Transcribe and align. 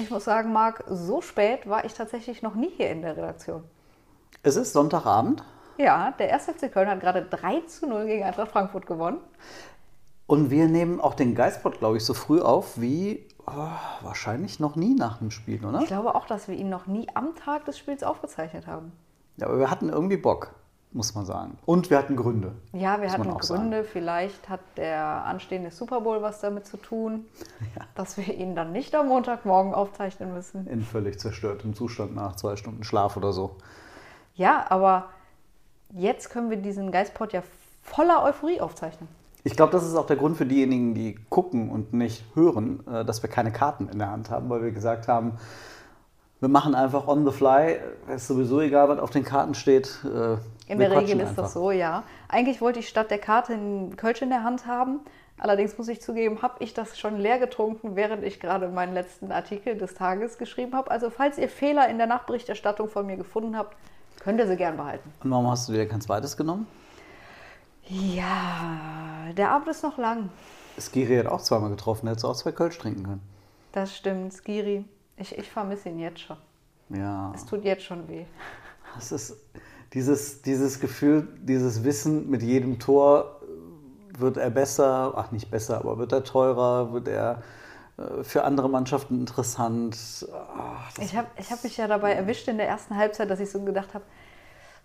Ich 0.00 0.10
muss 0.10 0.24
sagen, 0.24 0.52
Marc, 0.52 0.82
so 0.88 1.20
spät 1.20 1.68
war 1.68 1.84
ich 1.84 1.92
tatsächlich 1.92 2.40
noch 2.42 2.54
nie 2.54 2.70
hier 2.76 2.90
in 2.90 3.02
der 3.02 3.16
Redaktion. 3.16 3.64
Es 4.42 4.56
ist 4.56 4.72
Sonntagabend 4.72 5.44
Ja, 5.76 6.12
der 6.18 6.32
1. 6.32 6.46
FC 6.46 6.72
Köln 6.72 6.88
hat 6.88 7.00
gerade 7.00 7.22
3 7.22 7.60
zu 7.66 7.86
0 7.86 8.06
gegen 8.06 8.24
Eintracht 8.24 8.50
Frankfurt 8.50 8.86
gewonnen. 8.86 9.18
und 10.26 10.50
wir 10.50 10.68
nehmen 10.68 11.00
auch 11.00 11.14
den 11.14 11.34
Geistpot, 11.34 11.78
glaube 11.80 11.98
ich, 11.98 12.04
so 12.04 12.14
früh 12.14 12.40
auf 12.40 12.80
wie 12.80 13.26
oh, 13.46 13.52
wahrscheinlich 14.02 14.58
noch 14.60 14.76
nie 14.76 14.94
nach 14.94 15.18
dem 15.18 15.30
Spiel, 15.30 15.64
oder? 15.64 15.80
Ich 15.80 15.86
glaube 15.86 16.14
auch, 16.14 16.26
dass 16.26 16.48
wir 16.48 16.54
ihn 16.54 16.70
noch 16.70 16.86
nie 16.86 17.06
am 17.14 17.34
Tag 17.34 17.64
des 17.66 17.76
Spiels 17.78 18.02
aufgezeichnet 18.02 18.66
haben. 18.66 18.92
Ja, 19.36 19.46
aber 19.48 19.58
wir 19.58 19.70
hatten 19.70 19.88
irgendwie 19.90 20.16
Bock, 20.16 20.54
muss 20.92 21.14
man 21.14 21.24
sagen. 21.24 21.56
Und 21.66 21.90
wir 21.90 21.98
hatten 21.98 22.16
Gründe. 22.16 22.52
Ja, 22.72 23.00
wir 23.00 23.10
hatten 23.10 23.30
auch 23.30 23.40
Gründe. 23.40 23.78
Sagen. 23.78 23.88
Vielleicht 23.92 24.48
hat 24.48 24.60
der 24.76 25.24
anstehende 25.24 25.70
Super 25.70 26.00
Bowl 26.00 26.20
was 26.22 26.40
damit 26.40 26.66
zu 26.66 26.76
tun, 26.76 27.26
dass 27.94 28.16
wir 28.16 28.34
ihn 28.34 28.54
dann 28.54 28.72
nicht 28.72 28.94
am 28.94 29.08
Montagmorgen 29.08 29.74
aufzeichnen 29.74 30.34
müssen. 30.34 30.66
In 30.66 30.82
völlig 30.82 31.18
zerstörtem 31.20 31.74
Zustand 31.74 32.14
nach 32.14 32.36
zwei 32.36 32.56
Stunden 32.56 32.84
Schlaf 32.84 33.16
oder 33.16 33.32
so. 33.32 33.56
Ja, 34.34 34.66
aber 34.68 35.10
jetzt 35.90 36.30
können 36.30 36.50
wir 36.50 36.56
diesen 36.56 36.90
Geistpot 36.90 37.32
ja 37.32 37.42
voller 37.82 38.22
Euphorie 38.24 38.60
aufzeichnen. 38.60 39.08
Ich 39.42 39.56
glaube, 39.56 39.72
das 39.72 39.86
ist 39.86 39.94
auch 39.94 40.06
der 40.06 40.16
Grund 40.16 40.36
für 40.36 40.44
diejenigen, 40.44 40.94
die 40.94 41.18
gucken 41.30 41.70
und 41.70 41.92
nicht 41.92 42.24
hören, 42.34 42.86
äh, 42.86 43.04
dass 43.04 43.22
wir 43.22 43.30
keine 43.30 43.52
Karten 43.52 43.88
in 43.88 43.98
der 43.98 44.10
Hand 44.10 44.30
haben, 44.30 44.50
weil 44.50 44.62
wir 44.62 44.70
gesagt 44.70 45.08
haben, 45.08 45.38
wir 46.40 46.48
machen 46.48 46.74
einfach 46.74 47.06
on 47.06 47.24
the 47.26 47.32
fly. 47.32 47.78
Es 48.08 48.22
ist 48.22 48.28
sowieso 48.28 48.60
egal, 48.60 48.88
was 48.88 48.98
auf 48.98 49.10
den 49.10 49.24
Karten 49.24 49.54
steht. 49.54 49.98
Äh, 50.04 50.36
In 50.72 50.78
der 50.78 50.90
Regel 50.90 51.20
ist 51.20 51.28
einfach. 51.30 51.44
das 51.44 51.52
so, 51.52 51.70
ja. 51.70 52.02
Eigentlich 52.28 52.60
wollte 52.60 52.78
ich 52.78 52.88
statt 52.88 53.10
der 53.10 53.18
Karte 53.18 53.52
einen 53.54 53.96
Kölsch 53.96 54.22
in 54.22 54.30
der 54.30 54.42
Hand 54.42 54.66
haben. 54.66 55.00
Allerdings 55.38 55.78
muss 55.78 55.88
ich 55.88 56.02
zugeben, 56.02 56.42
habe 56.42 56.56
ich 56.62 56.74
das 56.74 56.98
schon 56.98 57.18
leer 57.18 57.38
getrunken, 57.38 57.96
während 57.96 58.24
ich 58.24 58.40
gerade 58.40 58.68
meinen 58.68 58.92
letzten 58.92 59.32
Artikel 59.32 59.76
des 59.76 59.94
Tages 59.94 60.36
geschrieben 60.36 60.74
habe. 60.74 60.90
Also 60.90 61.08
falls 61.08 61.38
ihr 61.38 61.48
Fehler 61.48 61.88
in 61.88 61.96
der 61.96 62.06
Nachberichterstattung 62.06 62.88
von 62.88 63.06
mir 63.06 63.16
gefunden 63.16 63.56
habt, 63.56 63.74
könnt 64.20 64.38
ihr 64.38 64.46
sie 64.46 64.56
gern 64.56 64.76
behalten. 64.76 65.10
Und 65.24 65.30
warum 65.30 65.50
hast 65.50 65.66
du 65.68 65.72
dir 65.72 65.88
kein 65.88 66.02
zweites 66.02 66.36
genommen? 66.36 66.66
Ja, 67.88 69.32
der 69.36 69.50
Abend 69.50 69.68
ist 69.68 69.82
noch 69.82 69.98
lang. 69.98 70.28
Skiri 70.78 71.16
hat 71.16 71.26
auch 71.26 71.40
zweimal 71.40 71.70
getroffen, 71.70 72.06
hättest 72.06 72.24
du 72.24 72.28
auch 72.28 72.36
zwei 72.36 72.52
Kölsch 72.52 72.78
trinken 72.78 73.02
können. 73.04 73.22
Das 73.72 73.96
stimmt, 73.96 74.32
Skiri. 74.32 74.84
Ich, 75.20 75.36
ich 75.36 75.50
vermisse 75.50 75.90
ihn 75.90 75.98
jetzt 75.98 76.20
schon. 76.20 76.36
Ja. 76.88 77.32
Es 77.34 77.44
tut 77.44 77.64
jetzt 77.64 77.84
schon 77.84 78.08
weh. 78.08 78.24
Das 78.94 79.12
ist 79.12 79.36
dieses, 79.92 80.42
dieses 80.42 80.80
Gefühl, 80.80 81.28
dieses 81.42 81.84
Wissen, 81.84 82.30
mit 82.30 82.42
jedem 82.42 82.78
Tor 82.78 83.40
wird 84.18 84.36
er 84.36 84.50
besser, 84.50 85.12
ach 85.16 85.30
nicht 85.30 85.50
besser, 85.50 85.78
aber 85.78 85.98
wird 85.98 86.12
er 86.12 86.24
teurer, 86.24 86.92
wird 86.92 87.08
er 87.08 87.42
äh, 87.98 88.24
für 88.24 88.44
andere 88.44 88.68
Mannschaften 88.68 89.20
interessant. 89.20 90.26
Ach, 90.32 90.90
Ich 90.98 91.14
habe 91.14 91.28
ich 91.36 91.50
hab 91.50 91.62
mich 91.62 91.76
ja 91.76 91.86
dabei 91.86 92.12
erwischt 92.12 92.48
in 92.48 92.56
der 92.56 92.68
ersten 92.68 92.96
Halbzeit, 92.96 93.30
dass 93.30 93.40
ich 93.40 93.50
so 93.50 93.60
gedacht 93.60 93.94
habe, 93.94 94.04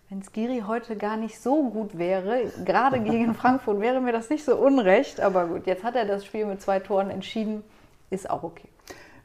wenn 0.08 0.22
Skiri 0.22 0.62
heute 0.66 0.96
gar 0.96 1.16
nicht 1.16 1.40
so 1.40 1.68
gut 1.70 1.98
wäre, 1.98 2.52
gerade 2.64 3.00
gegen 3.00 3.34
Frankfurt, 3.40 3.80
wäre 3.80 4.00
mir 4.00 4.12
das 4.12 4.30
nicht 4.30 4.44
so 4.44 4.56
unrecht. 4.56 5.20
Aber 5.20 5.46
gut, 5.46 5.66
jetzt 5.66 5.82
hat 5.82 5.96
er 5.96 6.04
das 6.04 6.24
Spiel 6.24 6.46
mit 6.46 6.62
zwei 6.62 6.78
Toren 6.78 7.10
entschieden. 7.10 7.64
Ist 8.10 8.30
auch 8.30 8.44
okay. 8.44 8.68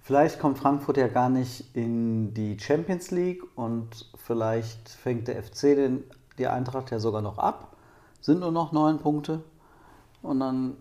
Vielleicht 0.03 0.39
kommt 0.39 0.57
Frankfurt 0.57 0.97
ja 0.97 1.07
gar 1.07 1.29
nicht 1.29 1.75
in 1.75 2.33
die 2.33 2.59
Champions 2.59 3.11
League 3.11 3.43
und 3.55 4.09
vielleicht 4.15 4.89
fängt 4.89 5.27
der 5.27 5.41
FC 5.43 5.61
den, 5.75 6.03
die 6.39 6.47
Eintracht 6.47 6.89
ja 6.89 6.99
sogar 6.99 7.21
noch 7.21 7.37
ab. 7.37 7.75
Sind 8.19 8.39
nur 8.39 8.51
noch 8.51 8.71
neun 8.71 8.99
Punkte. 8.99 9.43
Und 10.23 10.39
dann 10.39 10.77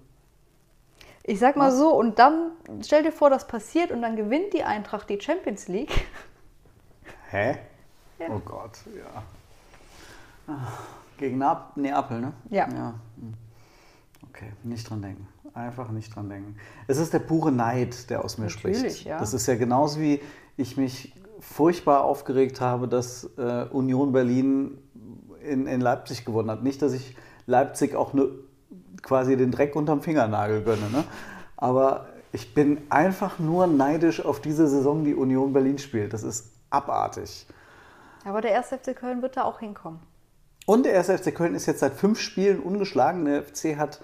Ich 1.23 1.39
sag 1.39 1.57
mal 1.57 1.71
so, 1.71 1.95
und 1.95 2.19
dann 2.19 2.53
stell 2.83 3.03
dir 3.03 3.13
vor, 3.13 3.29
das 3.31 3.47
passiert 3.47 3.91
und 3.91 4.03
dann 4.03 4.17
gewinnt 4.17 4.55
die 4.55 4.65
Eintracht 4.65 5.09
die 5.11 5.21
Champions 5.21 5.69
League. 5.69 6.07
Hä? 7.31 7.59
Oh 8.29 8.41
Gott, 8.45 8.79
ja. 8.97 9.23
Gegen 11.17 11.39
Neap 11.39 11.77
Neapel, 11.77 12.21
ne? 12.21 12.33
Ja. 12.51 12.69
ja. 12.69 12.95
hm. 13.17 13.35
Okay, 14.29 14.53
nicht 14.63 14.89
dran 14.89 15.03
denken. 15.03 15.29
Einfach 15.55 15.91
nicht 15.91 16.15
dran 16.15 16.28
denken. 16.28 16.56
Es 16.87 16.99
ist 16.99 17.12
der 17.12 17.19
pure 17.19 17.50
Neid, 17.53 18.09
der 18.11 18.25
aus 18.25 18.38
mir 18.38 18.47
Natürlich, 18.47 18.78
spricht. 18.78 19.05
ja. 19.05 19.19
Das 19.19 19.34
ist 19.34 19.47
ja 19.47 19.56
genauso 19.56 20.00
wie 20.00 20.21
ich 20.56 20.77
mich 20.77 21.15
furchtbar 21.41 22.05
aufgeregt 22.05 22.61
habe, 22.61 22.87
dass 22.87 23.25
äh, 23.37 23.65
Union 23.71 24.12
Berlin 24.12 24.78
in, 25.43 25.66
in 25.66 25.81
Leipzig 25.81 26.25
gewonnen 26.25 26.50
hat. 26.50 26.62
Nicht, 26.62 26.83
dass 26.83 26.93
ich 26.93 27.16
Leipzig 27.47 27.94
auch 27.94 28.12
nur 28.12 28.44
quasi 29.03 29.37
den 29.37 29.50
Dreck 29.50 29.75
unterm 29.75 30.03
Fingernagel 30.03 30.62
gönne, 30.62 30.91
ne? 30.91 31.05
aber 31.56 32.06
ich 32.33 32.55
bin 32.55 32.78
einfach 32.91 33.39
nur 33.39 33.66
neidisch 33.66 34.25
auf 34.25 34.41
diese 34.41 34.69
Saison, 34.69 35.05
die 35.05 35.15
Union 35.15 35.53
Berlin 35.53 35.78
spielt. 35.78 36.12
Das 36.12 36.22
ist 36.22 36.53
abartig. 36.71 37.47
Aber 38.25 38.41
der 38.41 38.56
1. 38.56 38.69
FC 38.69 38.94
Köln 38.94 39.22
wird 39.22 39.37
da 39.37 39.44
auch 39.44 39.59
hinkommen. 39.60 40.00
Und 40.66 40.87
der 40.87 40.97
1. 40.97 41.09
FC 41.09 41.34
Köln 41.34 41.55
ist 41.55 41.66
jetzt 41.66 41.81
seit 41.81 41.94
fünf 41.94 42.21
Spielen 42.21 42.60
ungeschlagen. 42.60 43.25
Der 43.25 43.43
FC 43.43 43.77
hat 43.77 44.00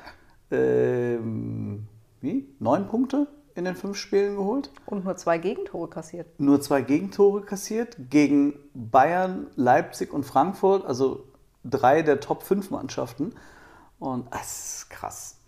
ähm, 0.51 1.87
wie? 2.21 2.49
neun 2.59 2.87
Punkte 2.89 3.27
in 3.55 3.65
den 3.65 3.75
fünf 3.75 3.97
Spielen 3.97 4.37
geholt. 4.37 4.71
Und 4.85 5.05
nur 5.05 5.17
zwei 5.17 5.39
Gegentore 5.39 5.89
kassiert. 5.89 6.39
Nur 6.39 6.61
zwei 6.61 6.83
Gegentore 6.83 7.43
kassiert 7.43 7.97
gegen 8.11 8.55
Bayern, 8.75 9.47
Leipzig 9.57 10.13
und 10.13 10.25
Frankfurt, 10.25 10.85
also 10.85 11.25
drei 11.65 12.03
der 12.03 12.21
Top 12.21 12.43
5 12.43 12.71
Mannschaften. 12.71 13.35
Und 13.99 14.27
es 14.31 14.77
ist 14.77 14.91
krass. 14.91 15.39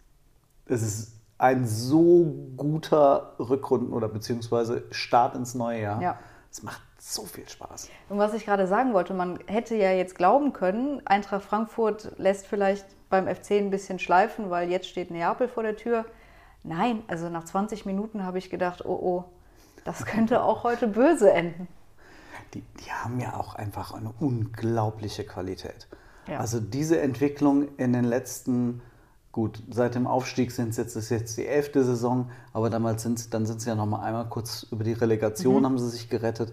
Es 0.67 0.83
ist 0.83 1.13
ein 1.37 1.67
so 1.67 2.35
guter 2.57 3.35
Rückrunden- 3.39 3.93
oder 3.93 4.09
beziehungsweise 4.09 4.85
Start 4.91 5.37
ins 5.37 5.55
neue 5.55 5.83
Jahr. 5.83 6.03
Ja. 6.03 6.19
Es 6.51 6.63
macht 6.63 6.83
so 6.99 7.25
viel 7.25 7.49
Spaß. 7.49 7.91
Und 8.09 8.19
was 8.19 8.35
ich 8.35 8.45
gerade 8.45 8.67
sagen 8.67 8.93
wollte, 8.95 9.15
man 9.15 9.39
hätte 9.47 9.77
ja 9.77 9.93
jetzt 9.93 10.15
glauben 10.15 10.53
können, 10.53 11.07
Eintracht 11.07 11.45
Frankfurt 11.45 12.13
lässt 12.17 12.47
vielleicht 12.47 12.87
beim 13.11 13.27
FC 13.27 13.53
ein 13.53 13.71
bisschen 13.71 13.99
schleifen, 13.99 14.51
weil 14.51 14.71
jetzt 14.71 14.89
steht 14.89 15.11
Neapel 15.11 15.49
vor 15.49 15.63
der 15.63 15.77
Tür. 15.77 16.05
Nein, 16.63 17.03
also 17.07 17.29
nach 17.29 17.45
20 17.45 17.87
Minuten 17.87 18.25
habe 18.25 18.39
ich 18.39 18.51
gedacht, 18.51 18.85
oh 18.85 18.99
oh, 19.01 19.25
das 19.85 20.05
könnte 20.05 20.43
auch 20.43 20.65
heute 20.65 20.89
böse 20.89 21.33
enden. 21.33 21.69
Die, 22.55 22.63
die 22.81 22.91
haben 22.91 23.21
ja 23.21 23.35
auch 23.35 23.55
einfach 23.55 23.93
eine 23.93 24.13
unglaubliche 24.21 25.25
Qualität. 25.25 25.87
Ja. 26.27 26.39
Also 26.39 26.61
diese 26.61 27.01
Entwicklung 27.01 27.69
in 27.77 27.93
den 27.93 28.05
letzten, 28.05 28.83
gut, 29.33 29.63
seit 29.71 29.95
dem 29.95 30.07
Aufstieg 30.07 30.51
sind 30.51 30.71
es 30.71 30.77
jetzt, 30.77 30.97
ist 30.97 31.11
jetzt 31.11 31.37
die 31.37 31.47
elfte 31.47 31.85
Saison, 31.85 32.31
aber 32.53 32.71
damals 32.71 33.03
sind, 33.03 33.33
dann 33.33 33.47
sind 33.47 33.61
sie 33.61 33.69
ja 33.69 33.75
noch 33.75 33.87
mal 33.87 34.03
einmal 34.03 34.29
kurz 34.29 34.67
über 34.71 34.85
die 34.85 34.93
Relegation 34.93 35.65
haben 35.65 35.79
sie 35.79 35.89
sich 35.89 36.09
gerettet. 36.09 36.53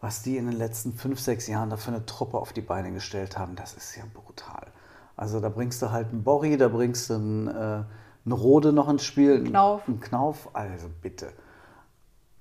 Was 0.00 0.22
die 0.22 0.36
in 0.36 0.46
den 0.46 0.56
letzten 0.56 0.94
fünf, 0.94 1.20
sechs 1.20 1.46
Jahren 1.46 1.70
da 1.70 1.76
für 1.76 1.92
eine 1.92 2.04
Truppe 2.04 2.36
auf 2.36 2.52
die 2.52 2.60
Beine 2.60 2.90
gestellt 2.90 3.38
haben, 3.38 3.54
das 3.54 3.74
ist 3.74 3.94
ja 3.96 4.02
brutal. 4.12 4.71
Also 5.16 5.40
da 5.40 5.48
bringst 5.48 5.80
du 5.82 5.90
halt 5.90 6.08
einen 6.10 6.22
Borri, 6.24 6.56
da 6.56 6.68
bringst 6.68 7.10
du 7.10 7.14
einen, 7.14 7.48
äh, 7.48 7.52
einen 7.52 8.32
Rode 8.32 8.72
noch 8.72 8.88
ins 8.88 9.04
Spiel. 9.04 9.36
einen- 9.36 9.44
Knauf. 9.46 9.86
Einen 9.86 10.00
Knauf, 10.00 10.48
also 10.54 10.88
bitte. 11.00 11.28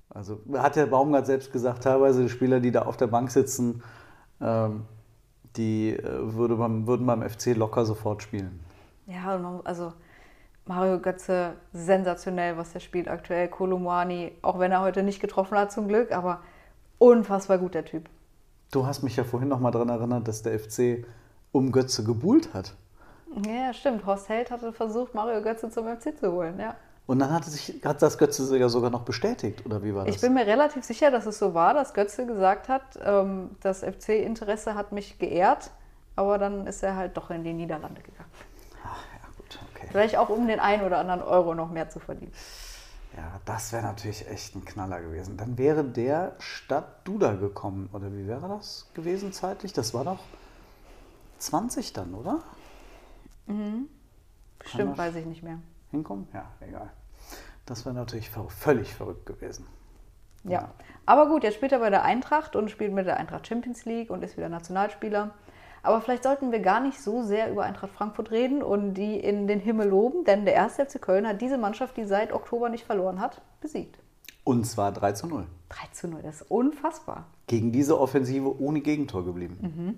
Also 0.10 0.40
hat 0.54 0.76
der 0.76 0.88
Baumgart 0.88 1.26
selbst 1.26 1.52
gesagt, 1.52 1.84
teilweise 1.84 2.24
die 2.24 2.30
Spieler, 2.30 2.60
die 2.60 2.72
da 2.72 2.82
auf 2.84 2.98
der 2.98 3.08
Bank 3.08 3.32
sitzen, 3.32 3.82
ähm, 4.42 4.84
die 5.56 5.92
äh, 5.96 6.34
würde 6.36 6.56
beim, 6.56 6.88
würden 6.88 7.06
beim 7.06 7.22
FC 7.28 7.54
locker 7.56 7.86
sofort 7.86 8.22
spielen. 8.24 8.60
Ja, 9.08 9.38
man, 9.38 9.62
also 9.64 9.94
Mario 10.66 11.00
Götze, 11.00 11.54
sensationell, 11.74 12.58
was 12.58 12.74
er 12.74 12.80
spielt 12.82 13.08
aktuell. 13.08 13.48
Kolumani, 13.48 14.34
auch 14.42 14.60
wenn 14.60 14.72
er 14.72 14.82
heute 14.82 15.04
nicht 15.04 15.20
getroffen 15.22 15.58
hat 15.58 15.72
zum 15.72 15.88
Glück, 15.88 16.12
aber 16.12 16.40
unfassbar 16.98 17.58
gut 17.58 17.74
der 17.74 17.86
Typ. 17.86 18.10
Du 18.72 18.86
hast 18.86 19.04
mich 19.04 19.16
ja 19.18 19.24
vorhin 19.24 19.50
noch 19.50 19.60
mal 19.60 19.72
daran 19.72 19.90
erinnert, 19.90 20.28
dass 20.28 20.44
der 20.44 20.58
FC 20.60 21.06
um 21.52 21.72
Götze 21.72 22.04
gebuhlt 22.04 22.54
hat. 22.54 22.74
Ja, 23.46 23.74
stimmt. 23.74 24.06
Horst 24.06 24.30
Held 24.30 24.52
hatte 24.52 24.74
versucht, 24.74 25.14
Mario 25.14 25.42
Götze 25.42 25.70
zum 25.70 25.86
FC 25.86 26.18
zu 26.18 26.32
holen, 26.32 26.60
ja. 26.60 26.76
Und 27.08 27.20
dann 27.20 27.32
hat, 27.32 27.46
sich, 27.46 27.82
hat 27.84 28.02
das 28.02 28.18
Götze 28.18 28.46
sogar 28.70 28.90
noch 28.90 29.02
bestätigt, 29.02 29.66
oder 29.66 29.84
wie 29.84 29.94
war 29.94 30.06
das? 30.06 30.16
Ich 30.16 30.22
bin 30.22 30.34
mir 30.34 30.46
relativ 30.46 30.84
sicher, 30.84 31.12
dass 31.12 31.26
es 31.26 31.40
so 31.40 31.54
war, 31.54 31.74
dass 31.74 31.94
Götze 31.94 32.26
gesagt 32.26 32.70
hat, 32.70 32.84
ähm, 33.04 33.50
das 33.62 33.84
FC-Interesse 33.84 34.76
hat 34.76 34.92
mich 34.92 35.18
geehrt, 35.20 35.72
aber 36.16 36.38
dann 36.38 36.68
ist 36.68 36.84
er 36.84 36.96
halt 36.96 37.18
doch 37.18 37.30
in 37.32 37.44
die 37.44 37.54
Niederlande 37.54 38.02
gegangen. 38.02 38.30
Ach, 38.84 39.04
ja, 39.14 39.28
gut, 39.36 39.60
okay. 39.74 39.88
Vielleicht 39.92 40.16
auch 40.18 40.30
um 40.30 40.48
den 40.48 40.60
einen 40.60 40.84
oder 40.84 41.00
anderen 41.00 41.22
Euro 41.22 41.54
noch 41.54 41.70
mehr 41.70 41.90
zu 41.90 42.00
verdienen. 42.00 42.32
Ja, 43.18 43.42
das 43.44 43.74
wäre 43.74 43.84
natürlich 43.84 44.30
echt 44.30 44.56
ein 44.56 44.64
Knaller 44.64 45.02
gewesen. 45.02 45.36
Dann 45.36 45.58
wäre 45.58 45.84
der 45.84 46.36
Stadt 46.40 47.06
Duda 47.06 47.34
gekommen, 47.34 47.90
oder 47.92 48.14
wie 48.14 48.26
wäre 48.26 48.48
das 48.48 48.88
gewesen 48.94 49.34
zeitlich? 49.34 49.74
Das 49.74 49.94
war 49.94 50.06
doch 50.06 50.20
20 51.42 51.94
dann, 51.94 52.14
oder? 52.14 52.40
Stimmt, 54.66 54.92
das- 54.92 54.98
weiß 54.98 55.16
ich 55.16 55.26
nicht 55.26 55.44
mehr. 55.44 55.60
Hinkommen? 55.92 56.28
Ja, 56.34 56.46
egal. 56.62 56.90
Das 57.66 57.86
wäre 57.86 57.94
natürlich 57.96 58.30
völlig 58.30 58.94
verrückt 58.94 59.26
gewesen. 59.26 59.66
Ja. 60.44 60.72
Aber 61.06 61.28
gut, 61.28 61.44
jetzt 61.44 61.56
spielt 61.56 61.72
er 61.72 61.80
bei 61.80 61.90
der 61.90 62.04
Eintracht 62.04 62.56
und 62.56 62.72
spielt 62.72 62.94
mit 62.94 63.06
der 63.06 63.18
Eintracht 63.18 63.46
Champions 63.48 63.86
League 63.86 64.10
und 64.10 64.24
ist 64.24 64.38
wieder 64.38 64.50
Nationalspieler. 64.50 65.32
Aber 65.84 66.02
vielleicht 66.02 66.24
sollten 66.24 66.52
wir 66.52 66.60
gar 66.60 66.80
nicht 66.80 67.00
so 67.02 67.24
sehr 67.24 67.52
über 67.52 67.64
Eintracht 67.64 67.92
Frankfurt 67.92 68.32
reden 68.32 68.62
und 68.64 68.94
die 68.94 69.20
in 69.20 69.48
den 69.48 69.60
Himmel 69.60 69.90
loben, 69.90 70.24
denn 70.26 70.46
der 70.46 70.62
1. 70.62 70.76
FC 70.78 71.02
Köln 71.02 71.28
hat 71.28 71.42
diese 71.42 71.58
Mannschaft, 71.58 71.98
die 71.98 72.06
seit 72.06 72.34
Oktober 72.34 72.70
nicht 72.70 72.86
verloren 72.86 73.20
hat, 73.20 73.42
besiegt. 73.62 74.00
Und 74.44 74.66
zwar 74.66 74.92
3 74.92 75.12
zu 75.14 75.28
0. 75.28 75.46
3 75.70 75.88
zu 75.92 76.08
0, 76.08 76.22
das 76.24 76.42
ist 76.42 76.52
unfassbar. 76.52 77.26
Gegen 77.48 77.72
diese 77.72 78.00
Offensive 78.00 78.60
ohne 78.60 78.82
Gegentor 78.82 79.26
geblieben. 79.26 79.58
Mhm. 79.62 79.98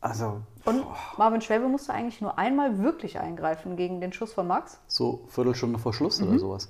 Also, 0.00 0.40
Und 0.64 0.84
Marvin 1.18 1.40
Schwäbe 1.40 1.68
musste 1.68 1.92
eigentlich 1.92 2.20
nur 2.20 2.38
einmal 2.38 2.78
wirklich 2.78 3.18
eingreifen 3.18 3.76
gegen 3.76 4.00
den 4.00 4.12
Schuss 4.12 4.32
von 4.32 4.46
Max. 4.46 4.78
so 4.86 5.24
Viertelstunde 5.28 5.78
vor 5.78 5.92
Schluss 5.94 6.20
Mhm. 6.20 6.28
oder 6.28 6.38
sowas. 6.38 6.68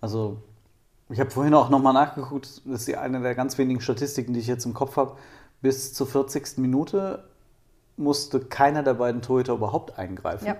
Also, 0.00 0.38
ich 1.10 1.18
habe 1.20 1.30
vorhin 1.30 1.54
auch 1.54 1.70
nochmal 1.70 1.92
nachgeguckt, 1.92 2.62
das 2.64 2.88
ist 2.88 2.94
eine 2.94 3.20
der 3.20 3.34
ganz 3.34 3.58
wenigen 3.58 3.80
Statistiken, 3.80 4.32
die 4.32 4.40
ich 4.40 4.46
jetzt 4.46 4.64
im 4.64 4.74
Kopf 4.74 4.96
habe. 4.96 5.16
Bis 5.60 5.92
zur 5.92 6.06
40. 6.06 6.58
Minute 6.58 7.24
musste 7.96 8.40
keiner 8.40 8.82
der 8.82 8.94
beiden 8.94 9.22
Torhüter 9.22 9.54
überhaupt 9.54 9.98
eingreifen. 9.98 10.46
Ja. 10.46 10.56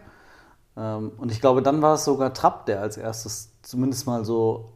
Ähm, 0.76 1.12
und 1.18 1.30
ich 1.30 1.40
glaube, 1.40 1.62
dann 1.62 1.82
war 1.82 1.94
es 1.94 2.04
sogar 2.04 2.34
Trapp, 2.34 2.66
der 2.66 2.80
als 2.80 2.96
erstes 2.96 3.52
zumindest 3.62 4.06
mal 4.06 4.24
so, 4.24 4.70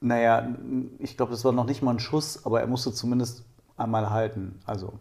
naja, 0.00 0.48
ich 0.98 1.16
glaube, 1.18 1.32
das 1.32 1.44
war 1.44 1.52
noch 1.52 1.66
nicht 1.66 1.82
mal 1.82 1.92
ein 1.92 1.98
Schuss, 2.00 2.46
aber 2.46 2.60
er 2.62 2.66
musste 2.66 2.90
zumindest 2.92 3.44
einmal 3.76 4.08
halten. 4.10 4.60
Also, 4.64 4.94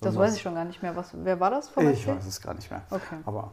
Das 0.00 0.14
irgendwas- 0.14 0.30
weiß 0.30 0.36
ich 0.36 0.42
schon 0.42 0.54
gar 0.54 0.64
nicht 0.64 0.82
mehr. 0.82 0.96
Was, 0.96 1.10
wer 1.14 1.40
war 1.40 1.50
das 1.50 1.68
vom 1.68 1.88
Ich 1.88 2.06
weiß 2.06 2.26
es 2.26 2.40
gar 2.40 2.54
nicht 2.54 2.70
mehr. 2.70 2.82
Okay. 2.90 3.16
Aber 3.24 3.52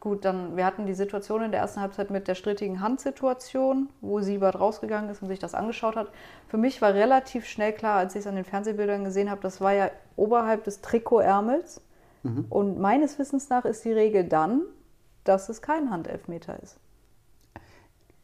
Gut, 0.00 0.26
dann, 0.26 0.54
wir 0.54 0.66
hatten 0.66 0.84
die 0.84 0.92
Situation 0.92 1.42
in 1.42 1.50
der 1.50 1.60
ersten 1.62 1.80
Halbzeit 1.80 2.10
mit 2.10 2.28
der 2.28 2.34
strittigen 2.34 2.80
Handsituation, 2.82 3.88
wo 4.02 4.20
Siebert 4.20 4.60
rausgegangen 4.60 5.08
ist 5.08 5.22
und 5.22 5.28
sich 5.28 5.38
das 5.38 5.54
angeschaut 5.54 5.96
hat. 5.96 6.08
Für 6.48 6.58
mich 6.58 6.82
war 6.82 6.92
relativ 6.92 7.46
schnell 7.46 7.72
klar, 7.72 7.96
als 7.96 8.14
ich 8.14 8.20
es 8.20 8.26
an 8.26 8.34
den 8.34 8.44
Fernsehbildern 8.44 9.02
gesehen 9.04 9.30
habe, 9.30 9.40
das 9.40 9.62
war 9.62 9.72
ja 9.72 9.88
oberhalb 10.16 10.64
des 10.64 10.82
Trikotärmels. 10.82 11.80
Und 12.50 12.78
meines 12.78 13.18
Wissens 13.18 13.48
nach 13.48 13.64
ist 13.64 13.82
die 13.86 13.92
Regel 13.92 14.24
dann, 14.24 14.60
dass 15.24 15.48
es 15.48 15.62
kein 15.62 15.90
Handelfmeter 15.90 16.62
ist. 16.62 16.76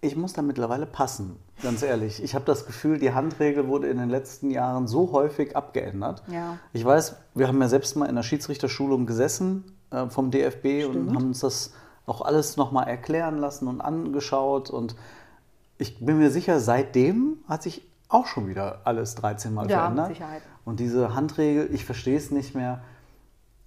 Ich 0.02 0.16
muss 0.16 0.32
da 0.32 0.40
mittlerweile 0.40 0.86
passen, 0.86 1.36
ganz 1.62 1.82
ehrlich. 1.82 2.22
Ich 2.22 2.34
habe 2.34 2.44
das 2.46 2.64
Gefühl, 2.64 2.98
die 2.98 3.12
Handregel 3.12 3.68
wurde 3.68 3.88
in 3.88 3.98
den 3.98 4.08
letzten 4.08 4.50
Jahren 4.50 4.86
so 4.88 5.12
häufig 5.12 5.56
abgeändert. 5.56 6.22
Ja. 6.28 6.56
Ich 6.72 6.84
weiß, 6.84 7.16
wir 7.34 7.48
haben 7.48 7.60
ja 7.60 7.68
selbst 7.68 7.96
mal 7.96 8.06
in 8.06 8.16
der 8.16 8.22
Schiedsrichterschulung 8.22 9.04
gesessen 9.04 9.76
äh, 9.90 10.06
vom 10.08 10.30
DFB 10.30 10.86
und 10.88 11.14
haben 11.14 11.26
uns 11.26 11.40
das 11.40 11.74
auch 12.06 12.22
alles 12.22 12.56
nochmal 12.56 12.88
erklären 12.88 13.36
lassen 13.36 13.68
und 13.68 13.82
angeschaut. 13.82 14.70
Und 14.70 14.96
ich 15.76 16.02
bin 16.04 16.18
mir 16.18 16.30
sicher, 16.30 16.60
seitdem 16.60 17.36
hat 17.46 17.62
sich 17.62 17.86
auch 18.08 18.26
schon 18.26 18.48
wieder 18.48 18.80
alles 18.84 19.14
13 19.16 19.52
Mal 19.52 19.70
Ja, 19.70 19.76
mit 19.76 19.80
verändert. 19.82 20.08
Sicherheit. 20.08 20.42
Und 20.64 20.80
diese 20.80 21.14
Handregel, 21.14 21.68
ich 21.74 21.84
verstehe 21.84 22.16
es 22.16 22.30
nicht 22.30 22.54
mehr. 22.54 22.80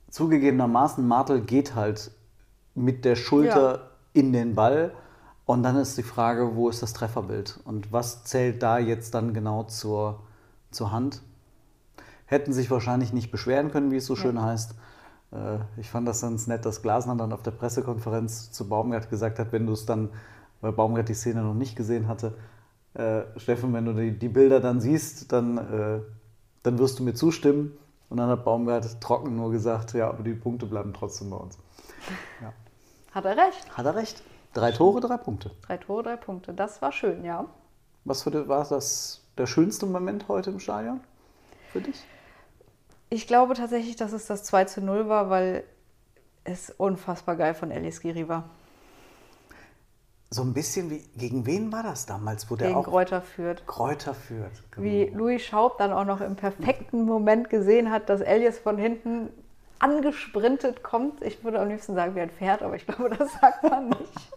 Zugegebenermaßen, 0.09 1.07
Martel 1.07 1.41
geht 1.41 1.75
halt 1.75 2.11
mit 2.75 3.05
der 3.05 3.15
Schulter 3.15 3.73
Ja. 3.75 3.79
in 4.13 4.33
den 4.33 4.55
Ball. 4.55 4.91
Und 5.45 5.63
dann 5.63 5.75
ist 5.75 5.97
die 5.97 6.03
Frage, 6.03 6.55
wo 6.55 6.69
ist 6.69 6.81
das 6.81 6.93
Trefferbild? 6.93 7.59
Und 7.65 7.91
was 7.91 8.23
zählt 8.23 8.63
da 8.63 8.79
jetzt 8.79 9.13
dann 9.13 9.33
genau 9.33 9.63
zur, 9.63 10.21
zur 10.71 10.91
Hand? 10.91 11.21
Hätten 12.25 12.53
sich 12.53 12.71
wahrscheinlich 12.71 13.11
nicht 13.11 13.31
beschweren 13.31 13.71
können, 13.71 13.91
wie 13.91 13.97
es 13.97 14.05
so 14.05 14.15
schön 14.15 14.41
heißt. 14.41 14.75
Äh, 15.33 15.57
Ich 15.77 15.89
fand 15.89 16.07
das 16.07 16.21
ganz 16.21 16.47
nett, 16.47 16.65
dass 16.65 16.81
Glasner 16.81 17.15
dann 17.15 17.33
auf 17.33 17.43
der 17.43 17.51
Pressekonferenz 17.51 18.51
zu 18.51 18.69
Baumgart 18.69 19.09
gesagt 19.09 19.37
hat, 19.39 19.51
wenn 19.51 19.65
du 19.67 19.73
es 19.73 19.85
dann, 19.85 20.09
weil 20.61 20.71
Baumgart 20.71 21.09
die 21.09 21.13
Szene 21.13 21.41
noch 21.41 21.53
nicht 21.53 21.75
gesehen 21.75 22.07
hatte, 22.07 22.35
äh, 22.93 23.23
Steffen, 23.37 23.73
wenn 23.73 23.85
du 23.85 23.93
die, 23.93 24.17
die 24.17 24.29
Bilder 24.29 24.61
dann 24.61 24.79
siehst, 24.79 25.31
dann, 25.31 25.57
äh, 25.57 25.99
dann 26.63 26.79
wirst 26.79 26.99
du 26.99 27.03
mir 27.03 27.15
zustimmen. 27.15 27.77
Und 28.09 28.17
dann 28.17 28.29
hat 28.29 28.45
Baumgart 28.45 29.01
trocken 29.01 29.35
nur 29.35 29.51
gesagt, 29.51 29.93
ja, 29.93 30.07
aber 30.07 30.23
die 30.23 30.33
Punkte 30.33 30.67
bleiben 30.67 30.93
trotzdem 30.93 31.31
bei 31.31 31.37
uns. 31.37 31.57
Hat 33.11 33.25
er 33.25 33.35
recht. 33.37 33.75
Hat 33.75 33.85
er 33.85 33.95
recht. 33.95 34.23
Drei 34.53 34.71
Tore, 34.71 35.01
drei 35.01 35.17
Punkte. 35.17 35.51
Drei 35.65 35.77
Tore, 35.77 36.03
drei 36.03 36.15
Punkte. 36.15 36.53
Das 36.53 36.81
war 36.81 36.91
schön, 36.91 37.23
ja. 37.25 37.45
Was 38.05 38.23
für 38.23 38.47
war 38.47 38.67
das 38.67 39.23
der 39.37 39.47
schönste 39.47 39.85
Moment 39.85 40.27
heute 40.27 40.51
im 40.51 40.59
Stadion 40.59 40.99
für 41.71 41.81
dich? 41.81 42.03
Ich 43.09 43.27
glaube 43.27 43.55
tatsächlich, 43.55 43.95
dass 43.95 44.11
es 44.11 44.27
das 44.27 44.43
2 44.43 44.65
zu 44.65 44.81
0 44.81 45.09
war, 45.09 45.29
weil 45.29 45.63
es 46.43 46.69
unfassbar 46.69 47.35
geil 47.35 47.53
von 47.53 47.71
Elias 47.71 47.99
Giri 47.99 48.27
war. 48.27 48.49
So 50.29 50.41
ein 50.41 50.53
bisschen 50.53 50.89
wie, 50.89 51.03
gegen 51.15 51.45
wen 51.45 51.71
war 51.71 51.83
das 51.83 52.07
damals, 52.07 52.49
wo 52.49 52.55
der 52.55 52.69
Gegen 52.69 52.79
auch 52.79 52.85
Kräuter 52.85 53.21
führt. 53.21 53.65
Kräuter 53.67 54.15
führt? 54.15 54.63
Genau. 54.71 54.83
Wie 54.83 55.05
Louis 55.05 55.43
Schaub 55.43 55.77
dann 55.77 55.93
auch 55.93 56.05
noch 56.05 56.21
im 56.21 56.35
perfekten 56.35 57.05
Moment 57.05 57.51
gesehen 57.51 57.91
hat, 57.91 58.09
dass 58.09 58.19
Elias 58.19 58.57
von 58.57 58.77
hinten 58.77 59.29
angesprintet 59.79 60.83
kommt. 60.83 61.21
Ich 61.21 61.43
würde 61.43 61.59
am 61.59 61.69
liebsten 61.69 61.95
sagen 61.95 62.15
wie 62.15 62.21
ein 62.21 62.29
Pferd, 62.29 62.61
aber 62.61 62.75
ich 62.75 62.85
glaube, 62.85 63.09
das 63.09 63.33
sagt 63.33 63.63
man 63.63 63.89
nicht. 63.89 64.31